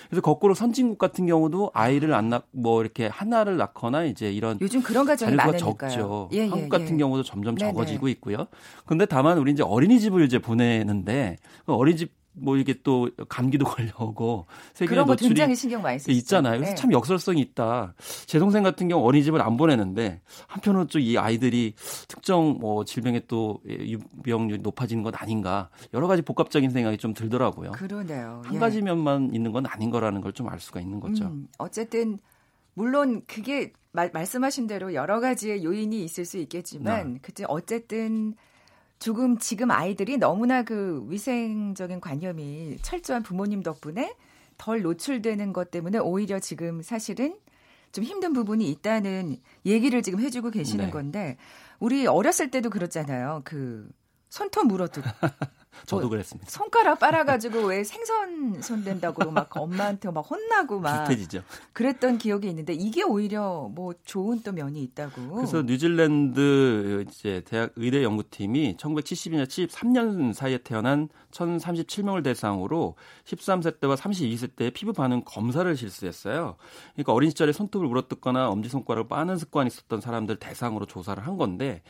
그래서 0.09 0.21
거꾸로 0.21 0.53
선진국 0.53 0.97
같은 0.97 1.25
경우도 1.25 1.71
아이를 1.73 2.13
안 2.13 2.29
낳, 2.29 2.41
뭐 2.51 2.81
이렇게 2.81 3.07
하나를 3.07 3.57
낳거나 3.57 4.03
이제 4.05 4.31
이런 4.31 4.57
요즘 4.59 4.81
그런 4.81 5.05
가정이 5.05 5.35
많으니까요. 5.35 5.89
적죠. 5.89 6.29
예, 6.33 6.39
예, 6.39 6.47
한국 6.47 6.69
같은 6.69 6.93
예. 6.93 6.97
경우도 6.97 7.23
점점 7.23 7.55
네네. 7.55 7.71
적어지고 7.71 8.07
있고요. 8.09 8.47
근데 8.85 9.05
다만 9.05 9.37
우리 9.37 9.51
이제 9.51 9.63
어린이집을 9.63 10.25
이제 10.25 10.39
보내는데 10.39 11.37
그 11.65 11.73
어린이집 11.73 12.11
뭐 12.33 12.55
이게 12.57 12.73
또 12.83 13.09
감기도 13.27 13.65
걸려오고 13.65 14.45
세균 14.73 14.97
노출이 15.05 15.29
굉장히 15.29 15.55
신경 15.55 15.81
많이 15.81 15.99
쓰시죠. 15.99 16.17
있잖아요. 16.19 16.57
그래서 16.57 16.71
네. 16.71 16.75
참 16.75 16.91
역설성이 16.93 17.41
있다. 17.41 17.93
제 18.25 18.39
동생 18.39 18.63
같은 18.63 18.87
경우 18.87 19.05
어린이집을 19.05 19.41
안 19.41 19.57
보내는데 19.57 20.21
한편으로 20.47 20.85
또 20.87 20.99
이 20.99 21.17
아이들이 21.17 21.73
특정 22.07 22.57
뭐 22.59 22.85
질병에 22.85 23.21
또 23.27 23.59
유병률이 23.67 24.61
높아지는 24.61 25.03
것 25.03 25.21
아닌가 25.21 25.69
여러 25.93 26.07
가지 26.07 26.21
복합적인 26.21 26.69
생각이 26.71 26.97
좀 26.97 27.13
들더라고요. 27.13 27.71
그러네요. 27.71 28.41
한 28.45 28.55
예. 28.55 28.59
가지 28.59 28.81
면만 28.81 29.33
있는 29.33 29.51
건 29.51 29.65
아닌 29.65 29.89
거라는 29.89 30.21
걸 30.21 30.31
좀 30.33 30.47
알 30.47 30.59
수가 30.59 30.79
있는 30.79 30.99
거죠. 30.99 31.25
음, 31.25 31.47
어쨌든 31.57 32.19
물론 32.75 33.23
그게 33.27 33.73
말, 33.91 34.11
말씀하신 34.13 34.67
대로 34.67 34.93
여러 34.93 35.19
가지의 35.19 35.63
요인이 35.63 36.03
있을 36.03 36.23
수 36.23 36.37
있겠지만 36.37 37.13
네. 37.15 37.19
그때 37.21 37.43
어쨌든 37.47 38.35
조금 38.99 39.37
지금 39.37 39.71
아이들이 39.71 40.17
너무나 40.17 40.63
그 40.63 41.05
위생적인 41.07 42.01
관념이 42.01 42.77
철저한 42.81 43.23
부모님 43.23 43.63
덕분에 43.63 44.13
덜 44.57 44.81
노출되는 44.81 45.53
것 45.53 45.71
때문에 45.71 45.97
오히려 45.99 46.39
지금 46.39 46.81
사실은 46.81 47.37
좀 47.91 48.03
힘든 48.03 48.33
부분이 48.33 48.69
있다는 48.69 49.37
얘기를 49.65 50.01
지금 50.03 50.19
해주고 50.19 50.51
계시는 50.51 50.85
네. 50.85 50.91
건데 50.91 51.37
우리 51.79 52.05
어렸을 52.05 52.51
때도 52.51 52.69
그렇잖아요. 52.69 53.41
그 53.45 53.89
손톱 54.29 54.67
물어도 54.67 55.01
저도 55.85 56.01
뭐 56.01 56.09
그랬습니다. 56.09 56.49
손가락 56.49 56.99
빨아가지고 56.99 57.67
왜 57.67 57.83
생선 57.83 58.61
손댄다고 58.61 59.31
막 59.31 59.49
엄마한테 59.55 60.11
막 60.11 60.21
혼나고 60.21 60.79
막 60.79 61.07
비슷해지죠. 61.07 61.43
그랬던 61.73 62.17
기억이 62.17 62.47
있는데 62.49 62.73
이게 62.73 63.03
오히려 63.03 63.69
뭐 63.73 63.93
좋은 64.05 64.41
또 64.43 64.51
면이 64.51 64.81
있다고. 64.83 65.35
그래서 65.35 65.61
뉴질랜드 65.61 67.05
이제 67.07 67.41
대학 67.45 67.71
의대 67.75 68.03
연구팀이 68.03 68.77
1972년 68.77 69.45
73년 69.45 70.33
사이에 70.33 70.59
태어난 70.59 71.09
1,037명을 71.31 72.23
대상으로 72.23 72.95
13세 73.25 73.79
때와 73.79 73.95
32세 73.95 74.55
때의 74.55 74.71
피부 74.71 74.93
반응 74.93 75.23
검사를 75.25 75.75
실시했어요. 75.75 76.55
그러니까 76.93 77.13
어린 77.13 77.29
시절에 77.29 77.51
손톱을 77.51 77.87
물어뜯거나 77.87 78.49
엄지손가락을 78.49 79.07
빠는 79.07 79.37
습관이 79.37 79.67
있었던 79.67 80.01
사람들 80.01 80.37
대상으로 80.37 80.85
조사를 80.85 81.25
한 81.25 81.37
건데 81.37 81.81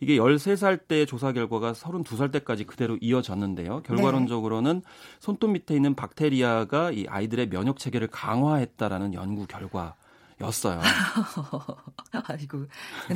이게 0.00 0.16
13살 0.16 0.86
때 0.88 1.06
조사 1.06 1.32
결과가 1.32 1.72
32살 1.72 2.32
때까지 2.32 2.64
그대로 2.64 2.98
이어졌는데요. 3.00 3.82
결과론적으로는 3.82 4.82
네. 4.84 4.90
손톱 5.20 5.50
밑에 5.50 5.74
있는 5.74 5.94
박테리아가 5.94 6.90
이 6.90 7.06
아이들의 7.08 7.48
면역 7.48 7.78
체계를 7.78 8.08
강화했다라는 8.08 9.14
연구 9.14 9.46
결과 9.46 9.94
였어요. 10.40 10.80
아이고, 12.28 12.66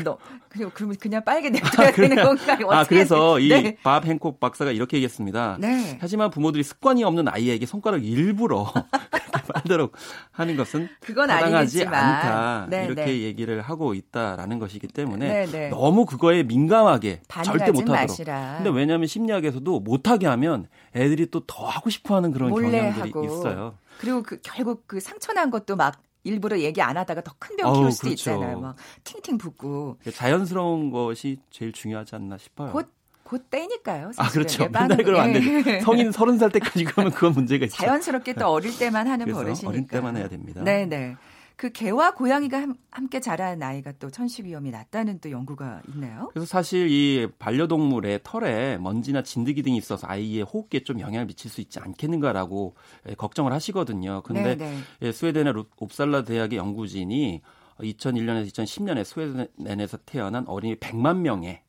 너 0.02 0.16
그냥 0.48 0.70
그러면 0.72 0.96
그냥 0.96 1.22
빨개 1.24 1.50
냅둬야 1.50 1.88
아, 1.88 1.90
되는 1.92 2.16
건가요? 2.16 2.70
아 2.70 2.84
그래서 2.84 3.36
네. 3.38 3.76
이밥 3.80 4.06
행콕 4.06 4.40
박사가 4.40 4.70
이렇게 4.72 4.96
얘기했습니다. 4.96 5.58
네. 5.60 5.98
하지만 6.00 6.30
부모들이 6.30 6.62
습관이 6.62 7.04
없는 7.04 7.28
아이에게 7.28 7.66
손가락 7.66 8.04
일부러 8.04 8.72
빨도록 9.52 9.92
하는 10.30 10.56
것은 10.56 10.88
그건 11.00 11.28
타당하지 11.28 11.84
않다 11.84 12.66
네, 12.70 12.84
이렇게 12.86 13.04
네. 13.04 13.20
얘기를 13.22 13.60
하고 13.60 13.94
있다라는 13.94 14.58
것이기 14.58 14.86
때문에 14.88 15.28
네, 15.28 15.46
네. 15.46 15.68
너무 15.68 16.06
그거에 16.06 16.42
민감하게 16.44 17.22
절대 17.44 17.70
못하도록. 17.72 18.16
근데 18.16 18.70
왜냐하면 18.70 19.06
심리학에서도 19.08 19.80
못하게 19.80 20.26
하면 20.26 20.68
애들이 20.94 21.26
또 21.30 21.40
더 21.50 21.66
하고 21.66 21.90
싶어하는 21.90 22.30
그런 22.30 22.50
경향들이 22.50 23.10
하고. 23.10 23.24
있어요. 23.24 23.74
그리고 23.98 24.22
그 24.22 24.38
결국 24.42 24.84
그 24.86 25.00
상처난 25.00 25.50
것도 25.50 25.74
막 25.74 26.00
일부러 26.24 26.58
얘기 26.60 26.82
안 26.82 26.96
하다가 26.96 27.22
더 27.22 27.32
큰 27.40 27.56
병 27.56 27.72
키울 27.72 27.92
수도 27.92 28.08
그렇죠. 28.08 28.30
있잖아요. 28.30 28.60
막 28.60 28.76
팅팅 29.04 29.38
붓고. 29.38 29.98
자연스러운 30.14 30.90
것이 30.90 31.38
제일 31.50 31.72
중요하지 31.72 32.14
않나 32.16 32.36
싶어요. 32.38 32.72
곧, 32.72 32.92
곧 33.24 33.48
때니까요. 33.50 34.10
아, 34.16 34.28
그렇죠. 34.28 34.68
맨날 34.68 34.96
그러면 34.98 35.20
안 35.20 35.32
돼. 35.32 35.40
예. 35.76 35.80
성인 35.80 36.12
서른 36.12 36.36
살 36.38 36.50
때까지 36.50 36.84
그러면 36.84 37.12
그건 37.12 37.32
문제가 37.32 37.64
있죠. 37.66 37.76
자연스럽게 37.76 38.34
또 38.34 38.48
어릴 38.48 38.76
때만 38.76 39.06
하는 39.08 39.26
버릇이니까. 39.32 39.68
어릴 39.68 39.86
때만 39.86 40.16
해야 40.16 40.28
됩니다. 40.28 40.62
네 40.62 40.84
네. 40.86 41.16
그 41.60 41.70
개와 41.70 42.14
고양이가 42.14 42.68
함께 42.90 43.20
자란 43.20 43.62
아이가 43.62 43.92
또 43.98 44.10
천식 44.10 44.46
위험이 44.46 44.70
낮다는 44.70 45.18
또 45.20 45.30
연구가 45.30 45.82
있네요. 45.88 46.30
그래서 46.32 46.46
사실 46.46 46.90
이 46.90 47.28
반려동물의 47.38 48.20
털에 48.24 48.78
먼지나 48.78 49.22
진드기 49.22 49.62
등이 49.62 49.76
있어서 49.76 50.06
아이의 50.06 50.44
호흡기에 50.44 50.84
좀 50.84 51.00
영향을 51.00 51.26
미칠 51.26 51.50
수 51.50 51.60
있지 51.60 51.78
않겠는가라고 51.78 52.76
예, 53.10 53.14
걱정을 53.14 53.52
하시거든요. 53.52 54.22
근데 54.22 54.56
네네. 54.56 54.78
예, 55.02 55.12
스웨덴의 55.12 55.52
옵살라 55.76 56.24
대학의 56.24 56.58
연구진이 56.58 57.42
2001년에서 57.78 58.46
2010년에 58.50 59.04
스웨덴에서 59.04 59.98
태어난 60.06 60.48
어린이 60.48 60.76
100만 60.76 61.18
명의 61.18 61.60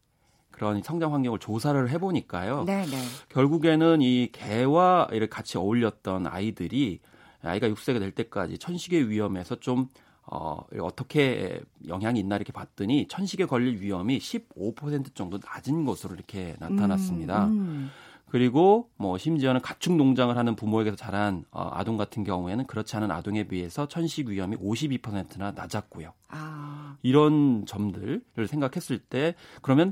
그런 0.51 0.81
성장 0.83 1.13
환경을 1.13 1.39
조사를 1.39 1.89
해보니까요. 1.89 2.63
네네. 2.63 2.97
결국에는 3.27 4.01
이 4.01 4.29
개와 4.31 5.09
이를 5.11 5.27
같이 5.29 5.57
어울렸던 5.57 6.27
아이들이 6.27 7.01
아이가 7.43 7.67
6세가 7.69 7.99
될 7.99 8.11
때까지 8.11 8.57
천식의 8.57 9.09
위험에서 9.09 9.55
좀 9.59 9.87
어, 10.23 10.63
어떻게 10.79 11.59
영향이 11.87 12.19
있나 12.19 12.35
이렇게 12.35 12.51
봤더니 12.53 13.07
천식에 13.07 13.45
걸릴 13.45 13.81
위험이 13.81 14.19
15% 14.19 15.15
정도 15.15 15.39
낮은 15.43 15.85
것으로 15.85 16.13
이렇게 16.15 16.55
나타났습니다. 16.59 17.45
음, 17.45 17.51
음. 17.51 17.91
그리고 18.29 18.89
뭐 18.95 19.17
심지어는 19.17 19.59
가축 19.59 19.97
농장을 19.97 20.37
하는 20.37 20.55
부모에게서 20.55 20.95
자란 20.95 21.43
어, 21.51 21.69
아동 21.73 21.97
같은 21.97 22.23
경우에는 22.23 22.65
그렇지 22.65 22.95
않은 22.95 23.11
아동에 23.11 23.43
비해서 23.43 23.89
천식 23.89 24.29
위험이 24.29 24.55
52%나 24.55 25.51
낮았고요. 25.51 26.13
아. 26.29 26.95
이런 27.01 27.65
점들을 27.65 28.47
생각했을 28.47 28.99
때 28.99 29.35
그러면 29.61 29.91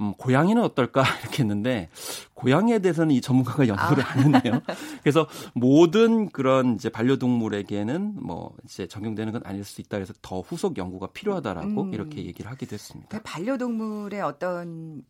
음, 0.00 0.14
고양이는 0.14 0.62
어떨까 0.62 1.02
이렇게 1.22 1.42
했는데 1.42 1.88
고양이에 2.34 2.78
대해서는 2.78 3.14
이 3.14 3.20
전문가가 3.20 3.68
연구를 3.68 4.02
아. 4.04 4.10
안 4.10 4.34
했네요. 4.34 4.62
그래서 5.02 5.28
모든 5.54 6.28
그런 6.30 6.74
이제 6.74 6.88
반려동물에게는 6.88 8.16
뭐 8.20 8.54
이제 8.64 8.86
적용되는 8.86 9.32
건 9.32 9.42
아닐 9.44 9.64
수 9.64 9.80
있다 9.80 9.98
그래서 9.98 10.14
더 10.22 10.40
후속 10.40 10.78
연구가 10.78 11.08
필요하다라고 11.08 11.82
음. 11.82 11.94
이렇게 11.94 12.24
얘기를 12.24 12.50
하기도 12.50 12.74
했습니다. 12.74 13.16
그 13.16 13.22
반려동물의 13.22 14.22
어떤 14.22 15.02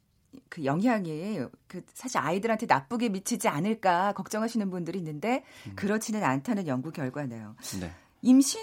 그 0.49 0.65
영향이 0.65 1.41
그 1.67 1.83
사실 1.95 2.19
아이들한테 2.19 2.67
나쁘게 2.67 3.09
미치지 3.09 3.49
않을까 3.49 4.13
걱정하시는 4.13 4.71
분들이 4.71 4.99
있는데 4.99 5.45
음. 5.67 5.73
그렇지는 5.77 6.23
않다는 6.25 6.67
연구 6.67 6.91
결과네요. 6.91 7.57
네. 7.81 7.91
임신 8.23 8.61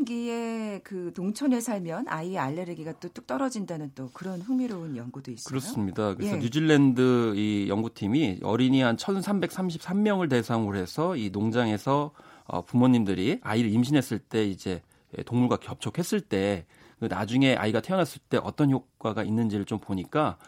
사춘기에 0.00 0.80
그 0.84 1.12
농촌에 1.16 1.60
살면 1.60 2.06
아이의 2.08 2.38
알레르기가 2.38 2.92
또 2.94 3.10
뚝 3.10 3.26
떨어진다는 3.26 3.90
또 3.94 4.08
그런 4.12 4.40
흥미로운 4.40 4.96
연구도 4.96 5.32
있어요. 5.32 5.48
그렇습니다. 5.48 6.14
그래서 6.14 6.36
예. 6.36 6.38
뉴질랜드 6.40 7.34
이 7.34 7.66
연구팀이 7.68 8.38
어린이 8.42 8.82
한 8.82 8.96
1,333명을 8.96 10.30
대상으로 10.30 10.78
해서 10.78 11.16
이 11.16 11.30
농장에서 11.30 12.12
어, 12.44 12.64
부모님들이 12.64 13.40
아이를 13.42 13.70
임신했을 13.70 14.20
때 14.20 14.46
이제 14.46 14.80
동물과 15.26 15.58
접촉했을 15.60 16.20
때그 16.20 17.06
나중에 17.08 17.56
아이가 17.56 17.80
태어났을 17.80 18.20
때 18.28 18.38
어떤 18.40 18.70
효과가 18.70 19.24
있는지를 19.24 19.64
좀 19.64 19.80
보니까 19.80 20.38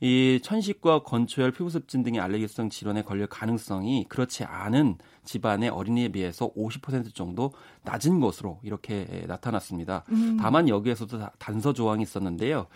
이 0.00 0.38
천식과 0.42 1.02
건초열, 1.02 1.50
피부습진 1.52 2.02
등의 2.04 2.20
알레르기성 2.20 2.70
질환에 2.70 3.02
걸릴 3.02 3.26
가능성이 3.26 4.06
그렇지 4.08 4.44
않은 4.44 4.98
집안의 5.24 5.70
어린이에 5.70 6.08
비해서 6.08 6.52
50% 6.54 7.14
정도 7.14 7.52
낮은 7.82 8.20
것으로 8.20 8.60
이렇게 8.62 9.24
나타났습니다. 9.26 10.04
음. 10.10 10.36
다만 10.40 10.68
여기에서도 10.68 11.18
단서 11.38 11.72
조항이 11.72 12.02
있었는데요. 12.02 12.66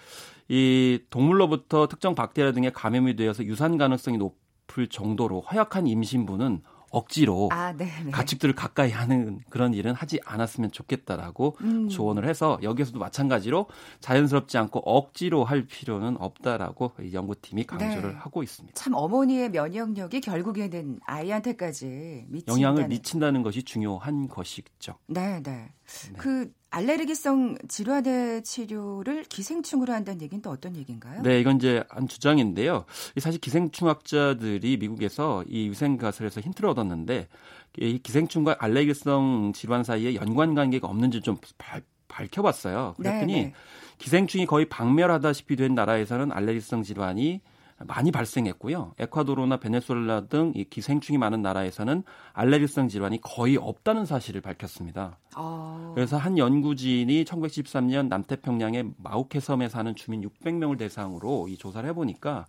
이 0.48 0.98
동물로부터 1.10 1.86
특정 1.86 2.14
박테리아 2.14 2.52
등의 2.52 2.72
감염이 2.72 3.14
되어서 3.14 3.44
유산 3.44 3.78
가능성이 3.78 4.18
높을 4.18 4.88
정도로 4.88 5.42
허약한 5.42 5.86
임신부는 5.86 6.62
억지로 6.92 7.48
아, 7.50 7.72
네, 7.72 7.86
네. 8.04 8.10
가축들을 8.10 8.54
가까이 8.54 8.90
하는 8.90 9.40
그런 9.50 9.74
일은 9.74 9.94
하지 9.94 10.20
않았으면 10.24 10.70
좋겠다라고 10.70 11.56
음. 11.62 11.88
조언을 11.88 12.28
해서 12.28 12.58
여기에서도 12.62 12.98
마찬가지로 12.98 13.66
자연스럽지 14.00 14.58
않고 14.58 14.80
억지로 14.80 15.44
할 15.44 15.66
필요는 15.66 16.18
없다라고 16.20 16.92
연구팀이 17.12 17.64
강조를 17.64 18.12
네. 18.12 18.16
하고 18.18 18.42
있습니다. 18.42 18.74
참 18.74 18.94
어머니의 18.94 19.50
면역력이 19.50 20.20
결국에는 20.20 21.00
아이한테까지 21.06 22.26
미친다는... 22.28 22.62
영향을 22.62 22.88
미친다는 22.88 23.42
것이 23.42 23.62
중요한 23.64 24.28
것이죠. 24.28 24.98
네, 25.06 25.42
네. 25.42 25.72
네. 25.86 26.12
그 26.18 26.52
알레르기성 26.72 27.58
질환의 27.68 28.42
치료를 28.44 29.24
기생충으로 29.24 29.92
한다는 29.92 30.22
얘기는 30.22 30.40
또 30.40 30.48
어떤 30.48 30.74
얘기인가요? 30.74 31.22
네, 31.22 31.38
이건 31.38 31.56
이제 31.56 31.84
한 31.90 32.08
주장인데요. 32.08 32.86
사실 33.18 33.38
기생충 33.40 33.88
학자들이 33.88 34.78
미국에서 34.78 35.44
이 35.46 35.68
유생 35.68 35.98
가설에서 35.98 36.40
힌트를 36.40 36.70
얻었는데 36.70 37.28
이 37.76 37.98
기생충과 37.98 38.56
알레르기성 38.58 39.52
질환 39.54 39.84
사이에 39.84 40.14
연관 40.14 40.54
관계가 40.54 40.88
없는지 40.88 41.20
좀 41.20 41.36
발, 41.58 41.82
밝혀봤어요. 42.08 42.94
그랬더니 42.96 43.32
네, 43.34 43.42
네. 43.44 43.52
기생충이 43.98 44.46
거의 44.46 44.66
박멸하다시피 44.70 45.56
된 45.56 45.74
나라에서는 45.74 46.32
알레르기성 46.32 46.84
질환이 46.84 47.42
많이 47.86 48.10
발생했고요. 48.10 48.94
에콰도르나 48.98 49.56
베네수엘라 49.58 50.26
등 50.26 50.52
이 50.54 50.64
기생충이 50.64 51.18
많은 51.18 51.42
나라에서는 51.42 52.02
알레르기성 52.32 52.88
질환이 52.88 53.20
거의 53.20 53.56
없다는 53.56 54.06
사실을 54.06 54.40
밝혔습니다. 54.40 55.18
아. 55.34 55.92
그래서 55.94 56.16
한 56.16 56.38
연구진이 56.38 57.24
1913년 57.24 58.08
남태평양의 58.08 58.92
마우케 58.98 59.40
섬에 59.40 59.68
사는 59.68 59.94
주민 59.94 60.22
600명을 60.22 60.78
대상으로 60.78 61.48
이 61.48 61.56
조사를 61.56 61.88
해보니까 61.90 62.46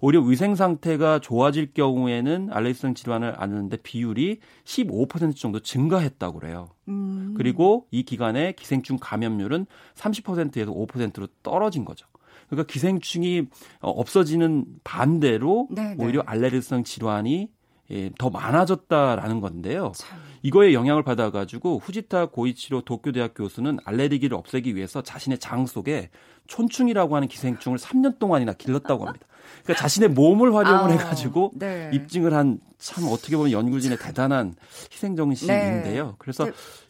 오히려 0.00 0.20
위생 0.20 0.54
상태가 0.54 1.20
좋아질 1.20 1.72
경우에는 1.72 2.50
알레르기성 2.52 2.94
질환을 2.94 3.34
앓는데 3.38 3.78
비율이 3.78 4.40
15% 4.64 5.34
정도 5.36 5.60
증가했다고 5.60 6.38
그래요. 6.38 6.68
음. 6.88 7.34
그리고 7.36 7.86
이 7.90 8.02
기간에 8.02 8.52
기생충 8.52 8.98
감염률은 9.00 9.66
30%에서 9.94 10.72
5%로 10.72 11.28
떨어진 11.42 11.84
거죠. 11.86 12.06
그러니까 12.48 12.70
기생충이 12.72 13.46
어, 13.80 13.90
없어지는 13.90 14.64
반대로 14.84 15.68
네네. 15.70 15.94
네. 15.96 16.04
오히려 16.04 16.22
알레르기성 16.26 16.84
질환이 16.84 17.48
예, 17.90 18.10
더 18.18 18.30
많아졌다라는 18.30 19.40
건데요. 19.40 19.92
참. 19.94 20.18
이거에 20.42 20.72
영향을 20.72 21.02
받아가지고 21.02 21.78
후지타 21.78 22.26
고이치로 22.26 22.82
도쿄대학 22.82 23.34
교수는 23.34 23.78
알레르기를 23.84 24.36
없애기 24.36 24.74
위해서 24.76 25.02
자신의 25.02 25.38
장 25.38 25.66
속에 25.66 26.10
촌충이라고 26.46 27.16
하는 27.16 27.28
기생충을 27.28 27.78
3년 27.78 28.18
동안이나 28.18 28.52
길렀다고 28.52 29.06
합니다. 29.06 29.26
그러니까 29.62 29.74
자신의 29.82 30.10
몸을 30.10 30.54
활용을 30.54 30.90
아, 30.90 30.92
해가지고 30.92 31.52
네. 31.56 31.90
입증을 31.92 32.34
한 32.34 32.60
참 32.78 33.04
어떻게 33.08 33.36
보면 33.36 33.52
연구진의 33.52 33.98
대단한 33.98 34.54
희생정신인데요. 34.92 36.06
네. 36.06 36.12
그래서 36.18 36.48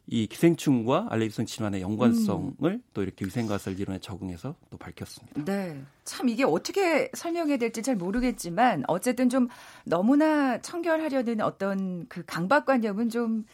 이 0.08 0.26
기생충과 0.26 1.06
알레르기성 1.10 1.46
질환의 1.46 1.80
연관성을 1.80 2.54
음. 2.62 2.82
또 2.92 3.02
이렇게 3.02 3.24
위생가설 3.24 3.78
이론에 3.78 3.98
적응해서 4.00 4.54
또 4.70 4.76
밝혔습니다. 4.76 5.44
네. 5.44 5.80
참 6.04 6.28
이게 6.28 6.44
어떻게 6.44 7.10
설명해야 7.14 7.56
될지 7.56 7.82
잘 7.82 7.96
모르겠지만 7.96 8.84
어쨌든 8.88 9.28
좀 9.28 9.48
너무나 9.84 10.60
청결하려는 10.60 11.40
어떤 11.40 12.06
그 12.08 12.24
강박관념은 12.26 13.08
좀 13.08 13.44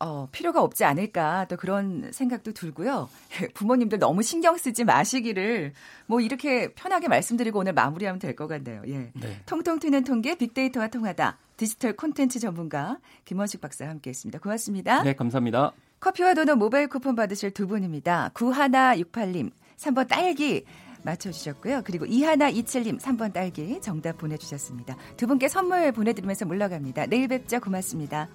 어, 0.00 0.28
필요가 0.32 0.60
없지 0.62 0.84
않을까 0.84 1.46
또 1.48 1.56
그런 1.56 2.10
생각도 2.12 2.52
들고요. 2.52 3.08
부모님들 3.54 3.98
너무 3.98 4.22
신경 4.22 4.56
쓰지 4.56 4.84
마시기를 4.84 5.72
뭐 6.06 6.20
이렇게 6.20 6.72
편하게 6.74 7.08
말씀드리고 7.08 7.60
오늘 7.60 7.72
마무리하면 7.72 8.18
될 8.18 8.34
것 8.34 8.48
같네요. 8.48 8.82
예. 8.88 9.10
네. 9.14 9.40
통통 9.46 9.78
튀는 9.78 10.02
통계 10.04 10.34
빅데이터와 10.36 10.88
통하다 10.88 11.38
디지털 11.56 11.92
콘텐츠 11.94 12.40
전문가 12.40 12.98
김원식 13.24 13.60
박사와 13.60 13.90
함께했습니다. 13.92 14.40
고맙습니다. 14.40 15.02
네, 15.04 15.14
감사합니다. 15.14 15.72
커피와 16.00 16.34
도넛 16.34 16.58
모바일 16.58 16.88
쿠폰 16.88 17.14
받으실 17.14 17.52
두 17.52 17.66
분입니다. 17.68 18.30
9168님, 18.34 19.52
3번 19.78 20.08
딸기 20.08 20.64
맞춰주셨고요. 21.04 21.82
그리고 21.84 22.04
이하나 22.06 22.48
이칠님 22.48 22.98
3번 22.98 23.32
딸기 23.32 23.80
정답 23.80 24.18
보내주셨습니다. 24.18 24.96
두 25.16 25.26
분께 25.28 25.48
선물 25.48 25.92
보내드리면서 25.92 26.44
물러갑니다. 26.46 27.06
내일 27.06 27.28
뵙죠. 27.28 27.60
고맙습니다. 27.60 28.28